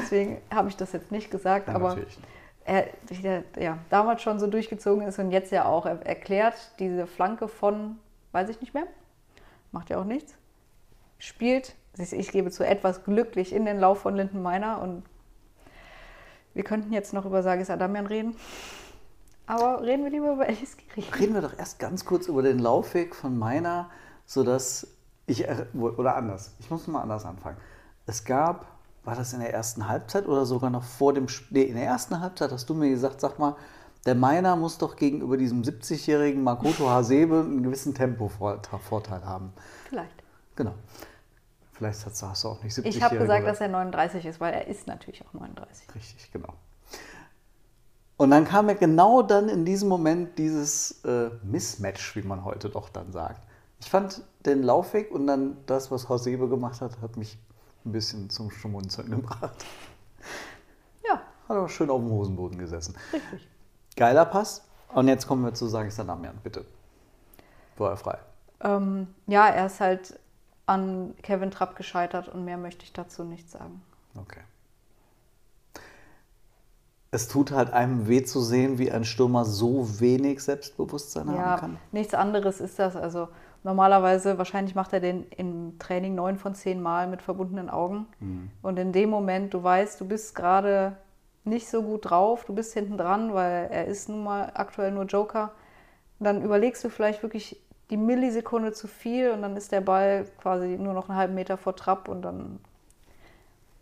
Deswegen 0.00 0.38
habe 0.52 0.68
ich 0.68 0.76
das 0.76 0.92
jetzt 0.92 1.10
nicht 1.10 1.30
gesagt. 1.30 1.68
Ja, 1.68 1.74
aber 1.74 1.90
natürlich. 1.90 2.18
er 2.64 2.86
der, 3.22 3.44
ja, 3.58 3.78
damals 3.90 4.22
schon 4.22 4.38
so 4.38 4.46
durchgezogen 4.46 5.06
ist 5.06 5.18
und 5.18 5.30
jetzt 5.30 5.50
ja 5.52 5.64
auch 5.64 5.86
er 5.86 6.04
erklärt, 6.06 6.54
diese 6.78 7.06
Flanke 7.06 7.48
von, 7.48 7.98
weiß 8.32 8.48
ich 8.48 8.60
nicht 8.60 8.74
mehr, 8.74 8.86
macht 9.72 9.90
ja 9.90 9.98
auch 9.98 10.04
nichts, 10.04 10.34
spielt, 11.18 11.74
ich 11.96 12.30
gebe 12.30 12.50
zu, 12.50 12.66
etwas 12.66 13.04
glücklich 13.04 13.52
in 13.52 13.64
den 13.64 13.78
Lauf 13.78 14.00
von 14.00 14.14
Lindenmeiner 14.16 14.80
und 14.80 15.04
wir 16.54 16.62
könnten 16.62 16.92
jetzt 16.92 17.12
noch 17.12 17.26
über 17.26 17.42
Sagis 17.42 17.68
Adamian 17.68 18.06
reden. 18.06 18.36
Aber 19.46 19.82
reden 19.82 20.04
wir 20.04 20.10
lieber 20.10 20.32
über 20.32 20.48
Elias 20.48 20.76
Giri. 20.76 21.04
Reden 21.18 21.34
wir 21.34 21.42
doch 21.42 21.58
erst 21.58 21.78
ganz 21.78 22.04
kurz 22.04 22.28
über 22.28 22.42
den 22.42 22.58
Laufweg 22.58 23.14
von 23.14 23.36
meiner, 23.36 23.90
sodass 24.26 24.86
ich, 25.26 25.46
er- 25.46 25.66
oder 25.74 26.16
anders, 26.16 26.52
ich 26.58 26.70
muss 26.70 26.86
mal 26.86 27.02
anders 27.02 27.24
anfangen. 27.24 27.56
Es 28.06 28.24
gab, 28.24 28.66
war 29.04 29.14
das 29.14 29.32
in 29.32 29.40
der 29.40 29.52
ersten 29.52 29.88
Halbzeit 29.88 30.26
oder 30.26 30.46
sogar 30.46 30.70
noch 30.70 30.82
vor 30.82 31.12
dem 31.12 31.28
Spiel, 31.28 31.62
nee, 31.62 31.62
in 31.62 31.76
der 31.76 31.84
ersten 31.84 32.20
Halbzeit 32.20 32.52
hast 32.52 32.68
du 32.68 32.74
mir 32.74 32.90
gesagt, 32.90 33.20
sag 33.20 33.38
mal, 33.38 33.56
der 34.06 34.14
Meiner 34.14 34.54
muss 34.56 34.76
doch 34.76 34.96
gegenüber 34.96 35.36
diesem 35.36 35.62
70-jährigen 35.62 36.42
Makoto 36.42 36.90
Hasebe 36.90 37.40
einen 37.40 37.62
gewissen 37.62 37.94
Tempovorteil 37.94 39.24
haben. 39.24 39.52
Vielleicht. 39.88 40.22
Genau. 40.56 40.74
Vielleicht 41.72 42.04
hast 42.06 42.44
du 42.44 42.48
auch 42.48 42.62
nicht 42.62 42.74
70 42.74 42.96
Ich 42.96 43.02
habe 43.02 43.18
gesagt, 43.18 43.46
dass 43.46 43.60
er 43.60 43.68
39 43.68 44.26
ist, 44.26 44.40
weil 44.40 44.52
er 44.52 44.68
ist 44.68 44.86
natürlich 44.86 45.24
auch 45.26 45.32
39. 45.32 45.94
Richtig, 45.94 46.30
genau. 46.32 46.52
Und 48.16 48.30
dann 48.30 48.44
kam 48.44 48.66
mir 48.66 48.76
genau 48.76 49.22
dann 49.22 49.48
in 49.48 49.64
diesem 49.64 49.88
Moment 49.88 50.38
dieses 50.38 51.04
äh, 51.04 51.30
Mismatch, 51.42 52.14
wie 52.14 52.22
man 52.22 52.44
heute 52.44 52.68
doch 52.68 52.88
dann 52.90 53.10
sagt. 53.10 53.42
Ich 53.84 53.90
fand 53.90 54.22
den 54.46 54.62
Laufweg 54.62 55.10
und 55.12 55.26
dann 55.26 55.58
das, 55.66 55.90
was 55.90 56.08
Hasebe 56.08 56.48
gemacht 56.48 56.80
hat, 56.80 57.00
hat 57.02 57.18
mich 57.18 57.38
ein 57.84 57.92
bisschen 57.92 58.30
zum 58.30 58.50
Schmunzeln 58.50 59.10
gebracht. 59.10 59.64
Ja, 61.06 61.16
Hat 61.48 61.56
aber 61.56 61.68
schön 61.68 61.90
auf 61.90 62.00
dem 62.00 62.10
Hosenboden 62.10 62.58
gesessen. 62.58 62.96
richtig. 63.12 63.46
Geiler 63.94 64.24
Pass. 64.24 64.64
Und 64.94 65.06
jetzt 65.08 65.26
kommen 65.26 65.44
wir 65.44 65.52
zu 65.52 65.66
Sagisan 65.66 66.06
Damian, 66.06 66.38
bitte. 66.42 66.64
War 67.76 67.94
frei. 67.98 68.16
Ähm, 68.60 69.08
ja, 69.26 69.48
er 69.48 69.66
ist 69.66 69.80
halt 69.80 70.18
an 70.64 71.14
Kevin 71.22 71.50
Trapp 71.50 71.76
gescheitert 71.76 72.28
und 72.28 72.46
mehr 72.46 72.56
möchte 72.56 72.84
ich 72.84 72.92
dazu 72.94 73.22
nicht 73.22 73.50
sagen. 73.50 73.82
Okay. 74.16 74.40
Es 77.10 77.28
tut 77.28 77.52
halt 77.52 77.70
einem 77.72 78.08
weh 78.08 78.24
zu 78.24 78.40
sehen, 78.40 78.78
wie 78.78 78.90
ein 78.90 79.04
Stürmer 79.04 79.44
so 79.44 80.00
wenig 80.00 80.42
Selbstbewusstsein 80.42 81.28
haben 81.28 81.36
Ja, 81.36 81.58
kann. 81.58 81.78
nichts 81.92 82.14
anderes 82.14 82.60
ist 82.60 82.78
das. 82.78 82.96
Also 82.96 83.28
normalerweise, 83.64 84.38
wahrscheinlich 84.38 84.74
macht 84.74 84.92
er 84.92 85.00
den 85.00 85.26
im 85.30 85.78
Training 85.78 86.14
neun 86.14 86.38
von 86.38 86.54
zehn 86.54 86.80
Mal 86.80 87.08
mit 87.08 87.22
verbundenen 87.22 87.68
Augen. 87.68 88.06
Mhm. 88.20 88.50
Und 88.62 88.78
in 88.78 88.92
dem 88.92 89.10
Moment, 89.10 89.52
du 89.52 89.62
weißt, 89.62 90.00
du 90.00 90.06
bist 90.06 90.34
gerade 90.34 90.96
nicht 91.44 91.68
so 91.68 91.82
gut 91.82 92.10
drauf, 92.10 92.44
du 92.44 92.54
bist 92.54 92.72
hinten 92.74 92.96
dran, 92.96 93.34
weil 93.34 93.68
er 93.70 93.86
ist 93.86 94.08
nun 94.08 94.22
mal 94.22 94.52
aktuell 94.54 94.92
nur 94.92 95.04
Joker. 95.04 95.50
Dann 96.20 96.42
überlegst 96.42 96.84
du 96.84 96.90
vielleicht 96.90 97.22
wirklich 97.22 97.60
die 97.90 97.96
Millisekunde 97.96 98.72
zu 98.72 98.86
viel 98.86 99.30
und 99.30 99.42
dann 99.42 99.56
ist 99.56 99.72
der 99.72 99.80
Ball 99.80 100.26
quasi 100.40 100.78
nur 100.78 100.94
noch 100.94 101.08
einen 101.08 101.18
halben 101.18 101.34
Meter 101.34 101.56
vor 101.56 101.76
Trapp 101.76 102.08
und 102.08 102.22
dann 102.22 102.60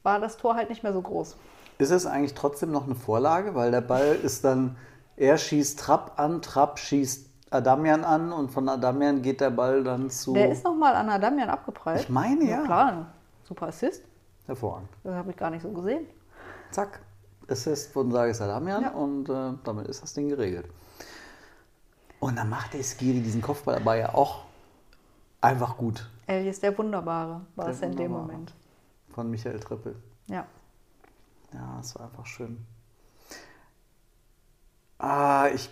war 0.02 0.18
das 0.18 0.36
Tor 0.36 0.56
halt 0.56 0.70
nicht 0.70 0.82
mehr 0.82 0.92
so 0.92 1.02
groß. 1.02 1.36
Ist 1.78 1.90
es 1.90 2.06
eigentlich 2.06 2.34
trotzdem 2.34 2.72
noch 2.72 2.86
eine 2.86 2.96
Vorlage? 2.96 3.54
Weil 3.54 3.70
der 3.70 3.80
Ball 3.80 4.16
ist 4.20 4.44
dann, 4.44 4.76
er 5.16 5.38
schießt 5.38 5.78
Trapp 5.78 6.12
an, 6.16 6.42
Trapp 6.42 6.78
schießt 6.78 7.31
Adamian 7.52 8.04
an 8.04 8.32
und 8.32 8.50
von 8.50 8.68
Adamian 8.68 9.20
geht 9.22 9.40
der 9.40 9.50
Ball 9.50 9.82
dann 9.84 10.08
zu. 10.10 10.32
Der 10.32 10.50
ist 10.50 10.64
nochmal 10.64 10.94
an 10.94 11.08
Adamian 11.10 11.48
abgeprallt. 11.50 12.00
Ich 12.00 12.08
meine, 12.08 12.44
ja. 12.44 12.62
Klar, 12.64 13.06
super 13.44 13.68
Assist. 13.68 14.02
Hervorragend. 14.46 14.88
Das 15.04 15.14
habe 15.14 15.30
ich 15.30 15.36
gar 15.36 15.50
nicht 15.50 15.62
so 15.62 15.70
gesehen. 15.70 16.06
Zack. 16.70 17.00
Assist 17.48 17.92
von 17.92 18.10
Sagis 18.10 18.40
Adamian 18.40 18.82
Ja. 18.82 18.90
und 18.92 19.28
äh, 19.28 19.52
damit 19.64 19.86
ist 19.88 20.02
das 20.02 20.14
Ding 20.14 20.28
geregelt. 20.28 20.66
Und 22.20 22.36
dann 22.38 22.48
macht 22.48 22.72
der 22.72 22.82
Skiri 22.82 23.20
diesen 23.20 23.42
Kopfball 23.42 23.74
aber 23.76 23.96
ja 23.96 24.14
auch 24.14 24.44
einfach 25.40 25.76
gut 25.76 26.08
Elias 26.28 26.60
der 26.60 26.76
Wunderbare 26.78 27.40
war 27.56 27.64
Der 27.64 27.74
es 27.74 27.82
in 27.82 27.96
dem. 27.96 28.12
Moment. 28.12 28.54
von 29.12 29.28
Michael 29.28 29.58
Trippel. 29.58 29.96
Ja. 30.28 30.46
Ja, 31.52 31.78
es 31.80 31.94
war 31.96 32.06
einfach 32.06 32.24
schön. 32.24 32.64
Ah, 34.98 35.48
ich, 35.52 35.68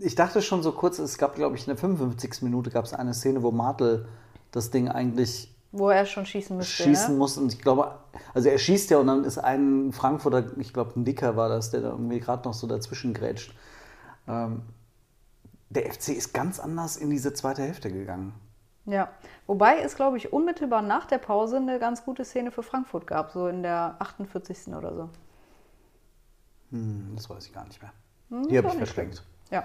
ich 0.00 0.14
dachte 0.14 0.42
schon 0.42 0.62
so 0.62 0.72
kurz, 0.72 0.98
es 0.98 1.18
gab, 1.18 1.34
glaube 1.34 1.56
ich, 1.56 1.62
in 1.62 1.68
der 1.68 1.76
55. 1.76 2.42
Minute 2.42 2.70
gab 2.70 2.84
es 2.84 2.94
eine 2.94 3.14
Szene, 3.14 3.42
wo 3.42 3.50
Martel 3.50 4.06
das 4.50 4.70
Ding 4.70 4.88
eigentlich 4.88 5.54
Wo 5.70 5.88
er 5.90 6.06
schon 6.06 6.26
schießen 6.26 6.56
müsste. 6.56 6.82
schießen 6.82 7.14
ne? 7.14 7.18
muss. 7.18 7.38
Und 7.38 7.52
ich 7.52 7.60
glaube, 7.60 7.98
also 8.34 8.48
er 8.48 8.58
schießt 8.58 8.90
ja 8.90 8.98
und 8.98 9.06
dann 9.06 9.24
ist 9.24 9.38
ein 9.38 9.92
Frankfurter, 9.92 10.56
ich 10.58 10.72
glaube, 10.72 10.98
ein 10.98 11.04
Dicker 11.04 11.36
war 11.36 11.48
das, 11.48 11.70
der 11.70 11.80
da 11.80 11.90
irgendwie 11.90 12.20
gerade 12.20 12.46
noch 12.46 12.54
so 12.54 12.66
dazwischen 12.66 13.14
grätscht. 13.14 13.54
Ähm, 14.28 14.62
der 15.70 15.90
FC 15.90 16.10
ist 16.10 16.34
ganz 16.34 16.60
anders 16.60 16.96
in 16.96 17.10
diese 17.10 17.32
zweite 17.32 17.62
Hälfte 17.62 17.90
gegangen. 17.90 18.34
Ja. 18.84 19.10
Wobei 19.46 19.78
es, 19.80 19.96
glaube 19.96 20.16
ich, 20.16 20.32
unmittelbar 20.32 20.82
nach 20.82 21.06
der 21.06 21.18
Pause 21.18 21.56
eine 21.56 21.78
ganz 21.78 22.04
gute 22.04 22.24
Szene 22.24 22.50
für 22.50 22.62
Frankfurt 22.62 23.06
gab, 23.06 23.30
so 23.30 23.46
in 23.46 23.62
der 23.62 23.96
48. 24.00 24.74
oder 24.74 24.94
so. 24.94 25.08
Hm, 26.72 27.12
das 27.14 27.30
weiß 27.30 27.46
ich 27.46 27.52
gar 27.52 27.64
nicht 27.64 27.80
mehr. 27.80 27.92
Hm, 28.30 28.48
Die 28.48 28.58
habe 28.58 28.68
ich 28.68 28.74
verschwenkt. 28.74 29.22
Ja. 29.52 29.64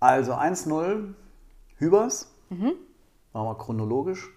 Also 0.00 0.34
1-0, 0.34 1.14
Hübers. 1.76 2.30
Mhm. 2.50 2.72
Machen 3.32 3.46
wir 3.46 3.54
chronologisch. 3.58 4.28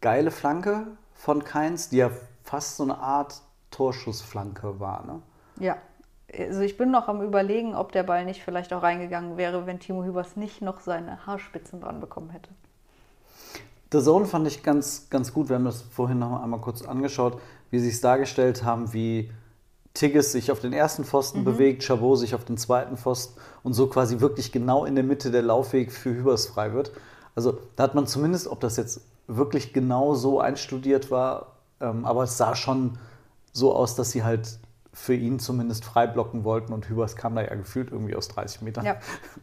Geile 0.00 0.30
Flanke 0.30 0.86
von 1.14 1.42
Keins, 1.42 1.88
die 1.88 1.96
ja 1.96 2.10
fast 2.44 2.76
so 2.76 2.84
eine 2.84 2.98
Art 2.98 3.40
Torschussflanke 3.70 4.78
war. 4.78 5.04
Ne? 5.06 5.22
Ja. 5.58 5.78
Also 6.36 6.60
ich 6.60 6.76
bin 6.76 6.90
noch 6.90 7.08
am 7.08 7.22
überlegen, 7.22 7.74
ob 7.74 7.92
der 7.92 8.02
Ball 8.02 8.24
nicht 8.24 8.42
vielleicht 8.42 8.72
auch 8.72 8.82
reingegangen 8.82 9.36
wäre, 9.36 9.64
wenn 9.64 9.80
Timo 9.80 10.04
Hübers 10.04 10.36
nicht 10.36 10.60
noch 10.60 10.80
seine 10.80 11.24
Haarspitzen 11.24 11.80
dran 11.80 12.00
bekommen 12.00 12.30
hätte. 12.30 12.50
The 13.92 14.02
Zone 14.02 14.26
fand 14.26 14.46
ich 14.48 14.62
ganz, 14.62 15.08
ganz 15.08 15.32
gut. 15.32 15.48
Wir 15.48 15.56
haben 15.56 15.64
das 15.64 15.82
vorhin 15.82 16.18
noch 16.18 16.42
einmal 16.42 16.60
kurz 16.60 16.82
angeschaut, 16.82 17.40
wie 17.70 17.78
sie 17.78 17.88
es 17.88 18.00
dargestellt 18.00 18.64
haben, 18.64 18.92
wie 18.92 19.30
Tigges 19.96 20.30
sich 20.30 20.52
auf 20.52 20.60
den 20.60 20.72
ersten 20.72 21.04
Pfosten 21.04 21.44
bewegt, 21.44 21.82
Chabot 21.82 22.18
sich 22.18 22.34
auf 22.34 22.44
den 22.44 22.58
zweiten 22.58 22.96
Pfosten 22.96 23.40
und 23.62 23.72
so 23.72 23.86
quasi 23.86 24.20
wirklich 24.20 24.52
genau 24.52 24.84
in 24.84 24.94
der 24.94 25.04
Mitte 25.04 25.30
der 25.30 25.42
Laufweg 25.42 25.90
für 25.90 26.10
Hübers 26.10 26.46
frei 26.46 26.72
wird. 26.74 26.92
Also 27.34 27.58
da 27.76 27.84
hat 27.84 27.94
man 27.94 28.06
zumindest, 28.06 28.46
ob 28.46 28.60
das 28.60 28.76
jetzt 28.76 29.00
wirklich 29.26 29.72
genau 29.72 30.14
so 30.14 30.38
einstudiert 30.38 31.10
war, 31.10 31.56
ähm, 31.80 32.04
aber 32.04 32.24
es 32.24 32.36
sah 32.36 32.54
schon 32.54 32.98
so 33.52 33.74
aus, 33.74 33.94
dass 33.94 34.10
sie 34.10 34.22
halt 34.22 34.58
für 34.92 35.14
ihn 35.14 35.38
zumindest 35.38 35.84
frei 35.84 36.06
blocken 36.06 36.44
wollten 36.44 36.72
und 36.72 36.88
Hübers 36.88 37.16
kam 37.16 37.34
da 37.34 37.42
ja 37.42 37.54
gefühlt 37.54 37.90
irgendwie 37.90 38.16
aus 38.16 38.28
30 38.28 38.62
Metern 38.62 38.84
Ja. 38.84 38.96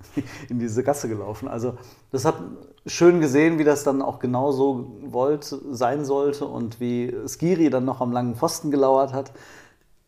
in 0.49 0.59
diese 0.59 0.83
Gasse 0.83 1.07
gelaufen. 1.07 1.47
Also 1.47 1.77
das 2.11 2.25
hat 2.25 2.35
schön 2.87 3.19
gesehen, 3.19 3.59
wie 3.59 3.63
das 3.63 3.83
dann 3.83 4.01
auch 4.01 4.19
genau 4.19 4.51
so 4.51 4.97
wollte, 5.03 5.59
sein 5.71 6.05
sollte 6.05 6.45
und 6.45 6.79
wie 6.79 7.15
Skiri 7.27 7.69
dann 7.69 7.85
noch 7.85 8.01
am 8.01 8.11
langen 8.11 8.35
Pfosten 8.35 8.71
gelauert 8.71 9.13
hat. 9.13 9.31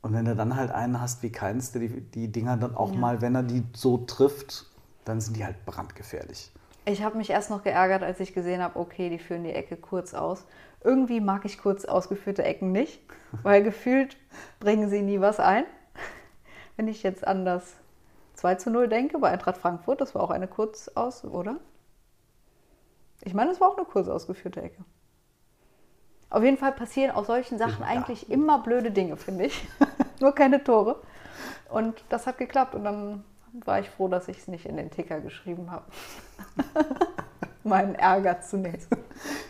Und 0.06 0.14
wenn 0.14 0.26
du 0.26 0.36
dann 0.36 0.56
halt 0.56 0.70
einen 0.70 1.02
hast 1.02 1.24
wie 1.24 1.32
Keins, 1.32 1.72
der 1.72 1.82
die, 1.82 2.00
die 2.00 2.32
Dinger 2.32 2.58
dann 2.58 2.76
auch 2.76 2.94
mal, 2.94 3.24
wenn 3.24 3.34
er 3.34 3.42
die 3.42 3.64
so 3.74 3.98
trifft, 3.98 4.68
dann 5.04 5.20
sind 5.20 5.36
die 5.36 5.44
halt 5.44 5.66
brandgefährlich. 5.66 6.52
Ich 6.86 7.02
habe 7.02 7.18
mich 7.18 7.32
erst 7.32 7.50
noch 7.50 7.64
geärgert, 7.64 8.04
als 8.04 8.20
ich 8.20 8.36
gesehen 8.36 8.62
habe, 8.62 8.78
okay, 8.78 9.10
die 9.10 9.18
führen 9.18 9.44
die 9.44 9.52
Ecke 9.52 9.78
kurz 9.78 10.14
aus. 10.14 10.46
Irgendwie 10.84 11.22
mag 11.22 11.44
ich 11.46 11.58
kurz 11.58 11.86
ausgeführte 11.86 12.44
Ecken 12.44 12.72
nicht, 12.72 13.02
weil 13.42 13.64
gefühlt 13.64 14.16
bringen 14.60 14.92
sie 14.92 15.02
nie 15.02 15.22
was 15.22 15.40
ein. 15.40 15.64
Wenn 16.76 16.88
ich 16.88 17.02
jetzt 17.02 17.26
an 17.26 17.44
das 17.44 17.74
2 18.36 18.56
zu 18.56 18.70
0 18.70 18.88
denke 18.88 19.18
bei 19.18 19.32
Eintracht 19.32 19.58
Frankfurt, 19.58 20.02
das 20.02 20.14
war 20.14 20.22
auch 20.22 20.30
eine 20.30 20.48
kurz 20.48 20.88
aus, 20.90 21.26
oder? 21.26 21.56
Ich 23.24 23.34
meine, 23.34 23.50
es 23.50 23.60
war 23.60 23.70
auch 23.70 23.78
eine 23.78 23.88
kurz 23.88 24.08
ausgeführte 24.08 24.62
Ecke. 24.62 24.86
Auf 26.36 26.44
jeden 26.44 26.58
Fall 26.58 26.74
passieren 26.74 27.12
aus 27.15 27.27
solchen 27.27 27.58
Sachen 27.58 27.80
Ja. 27.80 27.88
eigentlich 27.88 28.30
immer 28.30 28.60
blöde 28.60 28.92
Dinge, 28.92 29.15
finde 29.15 29.46
ich. 29.46 29.65
Nur 30.20 30.36
keine 30.36 30.62
Tore. 30.62 30.98
Und 31.70 32.04
das 32.10 32.27
hat 32.27 32.38
geklappt 32.38 32.75
und 32.75 32.84
dann 32.84 33.24
war 33.63 33.80
ich 33.80 33.89
froh, 33.89 34.10
dass 34.10 34.27
ich 34.27 34.39
es 34.39 34.50
nicht 34.50 34.65
in 34.65 34.75
den 34.75 34.92
Ticker 34.92 35.22
geschrieben 35.22 35.72
habe. 35.72 35.86
Meinen 37.63 37.96
Ärger 37.96 38.42
zunächst. 38.42 38.89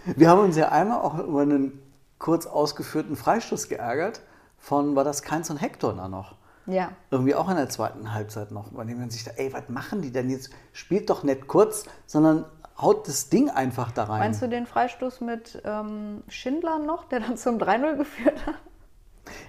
Wir 0.05 0.29
haben 0.29 0.41
uns 0.41 0.57
ja 0.57 0.69
einmal 0.69 1.01
auch 1.01 1.17
über 1.17 1.41
einen 1.41 1.81
kurz 2.19 2.45
ausgeführten 2.45 3.15
Freistoß 3.15 3.67
geärgert 3.67 4.21
von, 4.59 4.95
war 4.95 5.03
das 5.03 5.23
Keins 5.23 5.49
und 5.49 5.57
Hector 5.57 5.91
da 5.95 6.07
noch? 6.07 6.35
Ja, 6.67 6.91
Irgendwie 7.09 7.33
auch 7.33 7.49
in 7.49 7.55
der 7.55 7.69
zweiten 7.69 8.13
Halbzeit 8.13 8.51
noch, 8.51 8.69
bei 8.69 8.83
dem 8.83 8.99
man 8.99 9.09
sich 9.09 9.23
da, 9.23 9.31
ey, 9.37 9.51
was 9.53 9.69
machen 9.69 10.03
die 10.03 10.11
denn 10.11 10.29
jetzt? 10.29 10.51
Spielt 10.71 11.09
doch 11.09 11.23
nicht 11.23 11.47
kurz, 11.47 11.85
sondern 12.05 12.45
haut 12.77 13.07
das 13.07 13.29
Ding 13.29 13.49
einfach 13.49 13.91
da 13.91 14.05
rein. 14.05 14.19
meinst 14.19 14.41
du 14.41 14.49
den 14.49 14.65
Freistoß 14.65 15.21
mit 15.21 15.61
ähm, 15.63 16.23
Schindler 16.27 16.79
noch, 16.79 17.05
der 17.05 17.21
dann 17.21 17.37
zum 17.37 17.57
3-0 17.57 17.97
geführt 17.97 18.45
hat? 18.45 18.55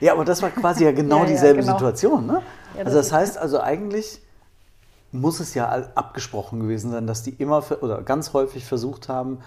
Ja, 0.00 0.12
aber 0.12 0.24
das 0.24 0.42
war 0.42 0.50
quasi 0.50 0.84
ja 0.84 0.92
genau 0.92 1.16
Ja, 1.18 1.22
ja, 1.24 1.28
dieselbe 1.28 1.60
genau. 1.60 1.72
Situation, 1.72 2.26
ne? 2.26 2.42
Ja, 2.76 2.84
das 2.84 2.86
also 2.86 2.98
das 2.98 3.12
heißt 3.12 3.38
also 3.38 3.60
eigentlich 3.60 4.20
muss 5.12 5.40
es 5.40 5.54
ja 5.54 5.68
abgesprochen 5.94 6.60
gewesen 6.60 6.90
sein, 6.90 7.06
dass 7.06 7.22
die 7.22 7.30
immer 7.30 7.64
oder 7.80 8.02
ganz 8.02 8.32
häufig 8.32 8.64
versucht 8.64 9.08
haben, 9.08 9.38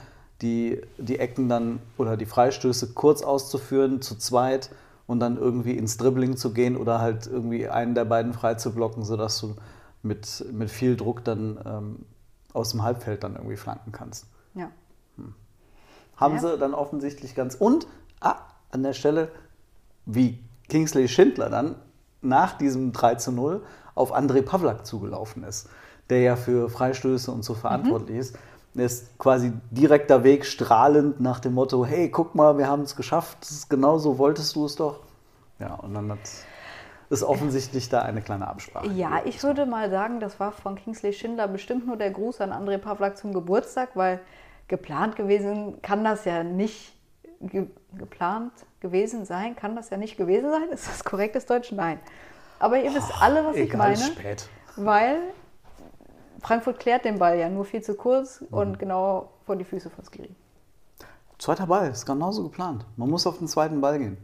die, 0.41 0.81
die 0.97 1.19
Ecken 1.19 1.49
dann 1.49 1.79
oder 1.97 2.17
die 2.17 2.25
Freistöße 2.25 2.93
kurz 2.93 3.21
auszuführen, 3.21 4.01
zu 4.01 4.15
zweit 4.17 4.69
und 5.05 5.19
dann 5.19 5.37
irgendwie 5.37 5.73
ins 5.73 5.97
Dribbling 5.97 6.37
zu 6.37 6.53
gehen 6.53 6.77
oder 6.77 6.99
halt 6.99 7.27
irgendwie 7.27 7.67
einen 7.67 7.93
der 7.93 8.05
beiden 8.05 8.33
frei 8.33 8.55
zu 8.55 8.73
blocken, 8.73 9.03
sodass 9.03 9.39
du 9.41 9.55
mit, 10.01 10.45
mit 10.51 10.69
viel 10.69 10.95
Druck 10.95 11.23
dann 11.23 11.59
ähm, 11.65 12.05
aus 12.59 12.71
dem 12.71 12.83
Halbfeld 12.83 13.23
dann 13.23 13.35
irgendwie 13.35 13.57
flanken 13.57 13.91
kannst. 13.91 14.27
Ja. 14.53 14.69
Haben 16.17 16.35
Ja. 16.35 16.39
sie 16.41 16.57
dann 16.57 16.73
offensichtlich 16.73 17.35
ganz. 17.35 17.55
Und 17.55 17.87
ah, 18.19 18.35
an 18.71 18.83
der 18.83 18.93
Stelle, 18.93 19.29
wie 20.05 20.39
Kingsley 20.67 21.07
Schindler 21.07 21.49
dann 21.49 21.75
nach 22.21 22.57
diesem 22.57 22.91
3 22.91 23.15
zu 23.15 23.31
0 23.31 23.63
auf 23.95 24.13
André 24.15 24.41
Pavlak 24.41 24.85
zugelaufen 24.85 25.43
ist, 25.43 25.69
der 26.09 26.21
ja 26.21 26.35
für 26.35 26.69
Freistöße 26.69 27.31
und 27.31 27.43
so 27.43 27.53
verantwortlich 27.53 28.17
ist. 28.17 28.37
Der 28.75 28.85
ist 28.85 29.17
quasi 29.17 29.51
direkter 29.71 30.23
Weg, 30.23 30.45
strahlend 30.45 31.19
nach 31.19 31.39
dem 31.39 31.53
Motto: 31.53 31.85
Hey, 31.85 32.09
guck 32.09 32.35
mal, 32.35 32.57
wir 32.57 32.67
haben 32.67 32.83
es 32.83 32.95
geschafft, 32.95 33.39
das 33.41 33.51
ist 33.51 33.69
genau 33.69 33.97
so 33.97 34.17
wolltest 34.17 34.55
du 34.55 34.65
es 34.65 34.75
doch. 34.75 34.99
Ja, 35.59 35.73
und 35.75 35.93
dann 35.93 36.11
hat, 36.11 36.19
ist 37.09 37.23
offensichtlich 37.23 37.89
da 37.89 38.01
eine 38.01 38.21
kleine 38.21 38.47
Absprache. 38.47 38.87
Ja, 38.91 39.21
ich 39.25 39.41
würde 39.43 39.65
mal 39.65 39.89
sagen, 39.89 40.19
das 40.19 40.39
war 40.39 40.51
von 40.51 40.75
Kingsley 40.75 41.13
Schindler 41.13 41.47
bestimmt 41.47 41.87
nur 41.87 41.97
der 41.97 42.11
Gruß 42.11 42.41
an 42.41 42.51
André 42.51 42.77
Pavlak 42.77 43.17
zum 43.17 43.33
Geburtstag, 43.33 43.89
weil 43.95 44.19
geplant 44.67 45.15
gewesen 45.15 45.81
kann 45.81 46.03
das 46.03 46.25
ja 46.25 46.43
nicht 46.43 46.93
ge 47.41 47.67
geplant 47.97 48.51
gewesen 48.81 49.25
sein, 49.25 49.55
kann 49.55 49.75
das 49.75 49.89
ja 49.89 49.97
nicht 49.97 50.17
gewesen 50.17 50.51
sein. 50.51 50.69
Ist 50.69 50.87
das 50.87 51.03
korrektes 51.03 51.45
Deutsch? 51.47 51.71
Nein. 51.71 51.99
Aber 52.59 52.77
ihr 52.79 52.93
wisst 52.93 53.11
alle, 53.19 53.43
was 53.45 53.55
ich 53.55 53.73
meine, 53.73 53.95
spät. 53.97 54.47
weil 54.75 55.17
Frankfurt 56.41 56.79
klärt 56.79 57.05
den 57.05 57.17
Ball 57.17 57.39
ja 57.39 57.49
nur 57.49 57.65
viel 57.65 57.81
zu 57.81 57.95
kurz 57.95 58.41
Mhm. 58.41 58.47
und 58.51 58.79
genau 58.79 59.29
vor 59.45 59.55
die 59.55 59.63
Füße 59.63 59.89
von 59.89 60.05
Skiri. 60.05 60.35
Zweiter 61.39 61.65
Ball, 61.67 61.89
ist 61.89 62.05
genauso 62.05 62.43
geplant. 62.43 62.85
Man 62.97 63.09
muss 63.09 63.25
auf 63.25 63.39
den 63.39 63.47
zweiten 63.47 63.79
Ball 63.81 63.97
gehen. 63.97 64.17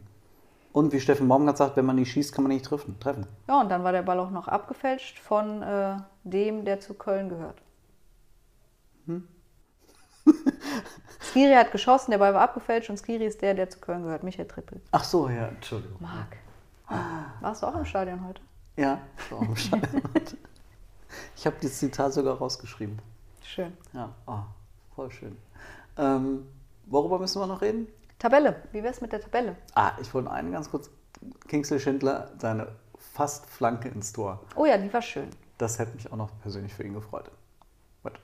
Und 0.76 0.92
wie 0.92 1.00
Steffen 1.00 1.26
Baumgart 1.26 1.56
sagt, 1.56 1.78
wenn 1.78 1.86
man 1.86 1.96
nicht 1.96 2.12
schießt, 2.12 2.34
kann 2.34 2.44
man 2.44 2.52
nicht 2.52 2.66
treffen. 2.66 3.00
treffen. 3.00 3.26
Ja, 3.48 3.62
und 3.62 3.70
dann 3.70 3.82
war 3.82 3.92
der 3.92 4.02
Ball 4.02 4.20
auch 4.20 4.30
noch 4.30 4.46
abgefälscht 4.46 5.18
von 5.18 5.62
äh, 5.62 5.96
dem, 6.24 6.66
der 6.66 6.80
zu 6.80 6.92
Köln 6.92 7.30
gehört. 7.30 7.56
Hm. 9.06 9.26
Skiri 11.18 11.54
hat 11.54 11.72
geschossen, 11.72 12.10
der 12.10 12.18
Ball 12.18 12.34
war 12.34 12.42
abgefälscht 12.42 12.90
und 12.90 12.98
Skiri 12.98 13.24
ist 13.24 13.40
der, 13.40 13.54
der 13.54 13.70
zu 13.70 13.78
Köln 13.78 14.02
gehört, 14.02 14.22
Michael 14.22 14.46
Trippel. 14.48 14.82
Ach 14.90 15.02
so, 15.02 15.30
ja, 15.30 15.46
Entschuldigung. 15.46 15.96
Marc. 15.98 16.36
Warst 17.40 17.62
du 17.62 17.68
auch 17.68 17.76
im 17.76 17.86
Stadion 17.86 18.22
heute? 18.26 18.42
Ja, 18.76 19.00
so 19.30 19.38
am 19.38 19.56
Stadion. 19.56 20.02
ich 21.36 21.46
habe 21.46 21.56
das 21.62 21.78
Zitat 21.78 22.12
sogar 22.12 22.36
rausgeschrieben. 22.36 22.98
Schön. 23.42 23.72
Ja, 23.94 24.10
oh, 24.26 24.40
voll 24.94 25.10
schön. 25.10 25.38
Ähm, 25.96 26.46
worüber 26.84 27.18
müssen 27.18 27.40
wir 27.40 27.46
noch 27.46 27.62
reden? 27.62 27.88
Tabelle. 28.18 28.62
Wie 28.72 28.82
wär's 28.82 29.00
mit 29.00 29.12
der 29.12 29.20
Tabelle? 29.20 29.56
Ah, 29.74 29.92
ich 30.00 30.12
wollte 30.14 30.30
einen 30.30 30.52
ganz 30.52 30.70
kurz. 30.70 30.90
Kingsley 31.48 31.80
Schindler, 31.80 32.30
seine 32.38 32.68
fast 32.98 33.46
Flanke 33.46 33.88
ins 33.88 34.12
Tor. 34.12 34.40
Oh 34.54 34.66
ja, 34.66 34.78
die 34.78 34.92
war 34.92 35.02
schön. 35.02 35.28
Das 35.58 35.78
hätte 35.78 35.94
mich 35.94 36.10
auch 36.12 36.16
noch 36.16 36.30
persönlich 36.40 36.74
für 36.74 36.82
ihn 36.82 36.94
gefreut. 36.94 37.30
But 38.02 38.14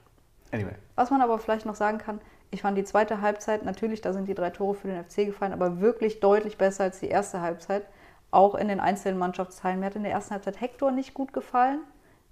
anyway. 0.51 0.75
Was 0.95 1.11
man 1.11 1.23
aber 1.23 1.39
vielleicht 1.39 1.67
noch 1.67 1.75
sagen 1.75 1.99
kann, 1.99 2.21
Ich 2.55 2.61
fand 2.61 2.77
die 2.77 2.85
zweite 2.85 3.23
Halbzeit, 3.23 3.65
natürlich, 3.65 4.03
da 4.03 4.13
sind 4.13 4.29
die 4.29 4.35
drei 4.35 4.51
Tore 4.51 4.75
für 4.75 4.87
den 4.87 5.03
FC 5.03 5.25
gefallen, 5.25 5.55
aber 5.55 5.81
wirklich 5.81 6.21
deutlich 6.21 6.59
besser 6.59 6.85
als 6.85 7.01
die 7.01 7.09
erste 7.09 7.41
Halbzeit. 7.41 7.87
Auch 8.31 8.55
in 8.55 8.69
den 8.69 8.79
einzelnen 8.79 9.19
Mannschaftsteilen. 9.19 9.81
Mir 9.81 9.87
hat 9.87 9.97
in 9.97 10.03
der 10.03 10.13
ersten 10.13 10.33
Halbzeit 10.33 10.61
Hector 10.61 10.91
nicht 10.91 11.15
gut 11.15 11.33
gefallen. 11.33 11.81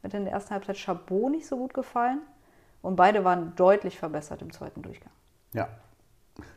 Mir 0.03 0.09
hat 0.09 0.15
in 0.15 0.25
der 0.25 0.35
ersten 0.35 0.51
Halbzeit 0.51 0.77
Chabot 0.77 1.31
nicht 1.31 1.47
so 1.47 1.57
gut 1.57 1.73
gefallen. 1.73 2.21
Und 2.83 2.97
beide 2.97 3.25
waren 3.25 3.55
deutlich 3.57 3.99
verbessert 3.99 4.43
im 4.43 4.53
zweiten 4.53 4.83
Durchgang. 4.83 5.13
Ja. 5.55 5.69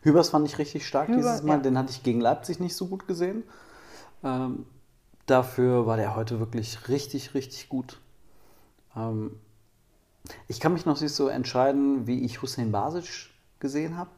Hübers 0.02 0.30
fand 0.30 0.48
ich 0.48 0.58
richtig 0.58 0.88
stark 0.88 1.08
Hüber, 1.08 1.18
dieses 1.18 1.44
Mal. 1.44 1.56
ja. 1.56 1.60
Den 1.60 1.78
hatte 1.78 1.92
ich 1.92 2.04
gegen 2.04 2.22
Leipzig 2.22 2.60
nicht 2.60 2.76
so 2.76 2.88
gut 2.88 3.08
gesehen. 3.08 3.44
Ähm, 4.24 4.66
dafür 5.26 5.86
war 5.86 5.98
der 5.98 6.16
heute 6.16 6.40
wirklich 6.40 6.88
richtig, 6.88 7.34
richtig 7.34 7.70
gut. 7.70 8.00
Ähm, 8.96 9.40
ich 10.48 10.60
kann 10.60 10.74
mich 10.74 10.86
noch 10.86 11.00
nicht 11.00 11.14
so 11.14 11.28
entscheiden, 11.28 12.08
wie 12.08 12.20
ich 12.24 12.42
Hussein 12.42 12.72
Basic 12.72 13.30
gesehen 13.60 13.98
habe. 13.98 14.10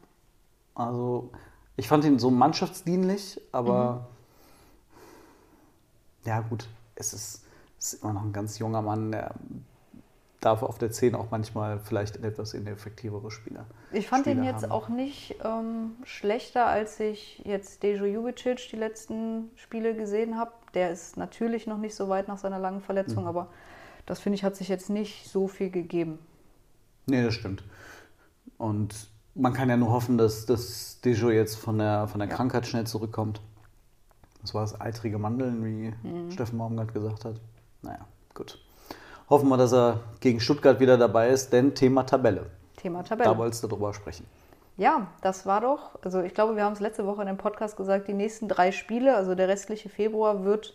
Also, 0.74 1.30
ich 1.76 1.88
fand 1.88 2.04
ihn 2.04 2.18
so 2.18 2.30
mannschaftsdienlich, 2.30 3.40
aber 3.52 4.08
ja, 6.24 6.40
gut, 6.40 6.68
es 6.94 7.12
ist, 7.12 7.44
es 7.78 7.94
ist 7.94 8.02
immer 8.02 8.12
noch 8.12 8.22
ein 8.22 8.32
ganz 8.32 8.58
junger 8.58 8.82
Mann, 8.82 9.12
der 9.12 9.34
darf 10.46 10.62
auf 10.62 10.78
der 10.78 10.90
10 10.90 11.14
auch 11.14 11.30
manchmal 11.30 11.78
vielleicht 11.80 12.16
etwas 12.24 12.54
ineffektivere 12.54 13.30
Spieler. 13.30 13.66
Ich 13.92 14.08
fand 14.08 14.26
ihn 14.26 14.38
Spieler 14.38 14.52
jetzt 14.52 14.62
haben. 14.62 14.72
auch 14.72 14.88
nicht 14.88 15.36
ähm, 15.44 15.96
schlechter, 16.04 16.66
als 16.66 16.98
ich 17.00 17.42
jetzt 17.44 17.82
Dejo 17.82 18.04
Jubicic 18.06 18.68
die 18.70 18.76
letzten 18.76 19.50
Spiele 19.56 19.94
gesehen 19.94 20.38
habe. 20.38 20.52
Der 20.74 20.90
ist 20.90 21.16
natürlich 21.16 21.66
noch 21.66 21.78
nicht 21.78 21.94
so 21.94 22.08
weit 22.08 22.28
nach 22.28 22.38
seiner 22.38 22.58
langen 22.58 22.80
Verletzung, 22.80 23.24
Mhm. 23.24 23.28
aber 23.28 23.48
das 24.06 24.20
finde 24.20 24.36
ich 24.36 24.44
hat 24.44 24.56
sich 24.56 24.68
jetzt 24.68 24.88
nicht 24.88 25.28
so 25.28 25.48
viel 25.48 25.70
gegeben. 25.70 26.18
Nee, 27.06 27.22
das 27.24 27.34
stimmt. 27.34 27.64
Und 28.58 29.10
man 29.34 29.52
kann 29.52 29.68
ja 29.68 29.76
nur 29.76 29.90
hoffen, 29.90 30.16
dass, 30.16 30.46
dass 30.46 31.00
Dejo 31.02 31.30
jetzt 31.30 31.56
von 31.56 31.78
der, 31.78 32.08
von 32.08 32.20
der 32.20 32.28
Krankheit 32.28 32.66
schnell 32.66 32.86
zurückkommt. 32.86 33.40
Das 34.42 34.54
war 34.54 34.62
das 34.62 34.80
eitrige 34.80 35.18
Mandeln, 35.18 35.64
wie 35.64 35.92
Mhm. 36.08 36.30
Steffen 36.30 36.58
Baumgart 36.58 36.94
gesagt 36.94 37.24
hat. 37.24 37.40
Naja, 37.82 38.06
gut. 38.34 38.58
Hoffen 39.28 39.48
wir, 39.48 39.56
dass 39.56 39.72
er 39.72 40.00
gegen 40.20 40.40
Stuttgart 40.40 40.78
wieder 40.78 40.96
dabei 40.96 41.30
ist, 41.30 41.52
denn 41.52 41.74
Thema 41.74 42.04
Tabelle. 42.04 42.46
Thema 42.76 43.02
Tabelle. 43.02 43.30
Da 43.30 43.38
wolltest 43.38 43.64
du 43.64 43.68
drüber 43.68 43.92
sprechen. 43.92 44.26
Ja, 44.76 45.08
das 45.22 45.46
war 45.46 45.62
doch, 45.62 45.98
also 46.02 46.20
ich 46.20 46.34
glaube, 46.34 46.54
wir 46.54 46.64
haben 46.64 46.74
es 46.74 46.80
letzte 46.80 47.06
Woche 47.06 47.22
in 47.22 47.28
dem 47.28 47.38
Podcast 47.38 47.76
gesagt, 47.76 48.08
die 48.08 48.14
nächsten 48.14 48.46
drei 48.46 48.72
Spiele, 48.72 49.16
also 49.16 49.34
der 49.34 49.48
restliche 49.48 49.88
Februar, 49.88 50.44
wird 50.44 50.74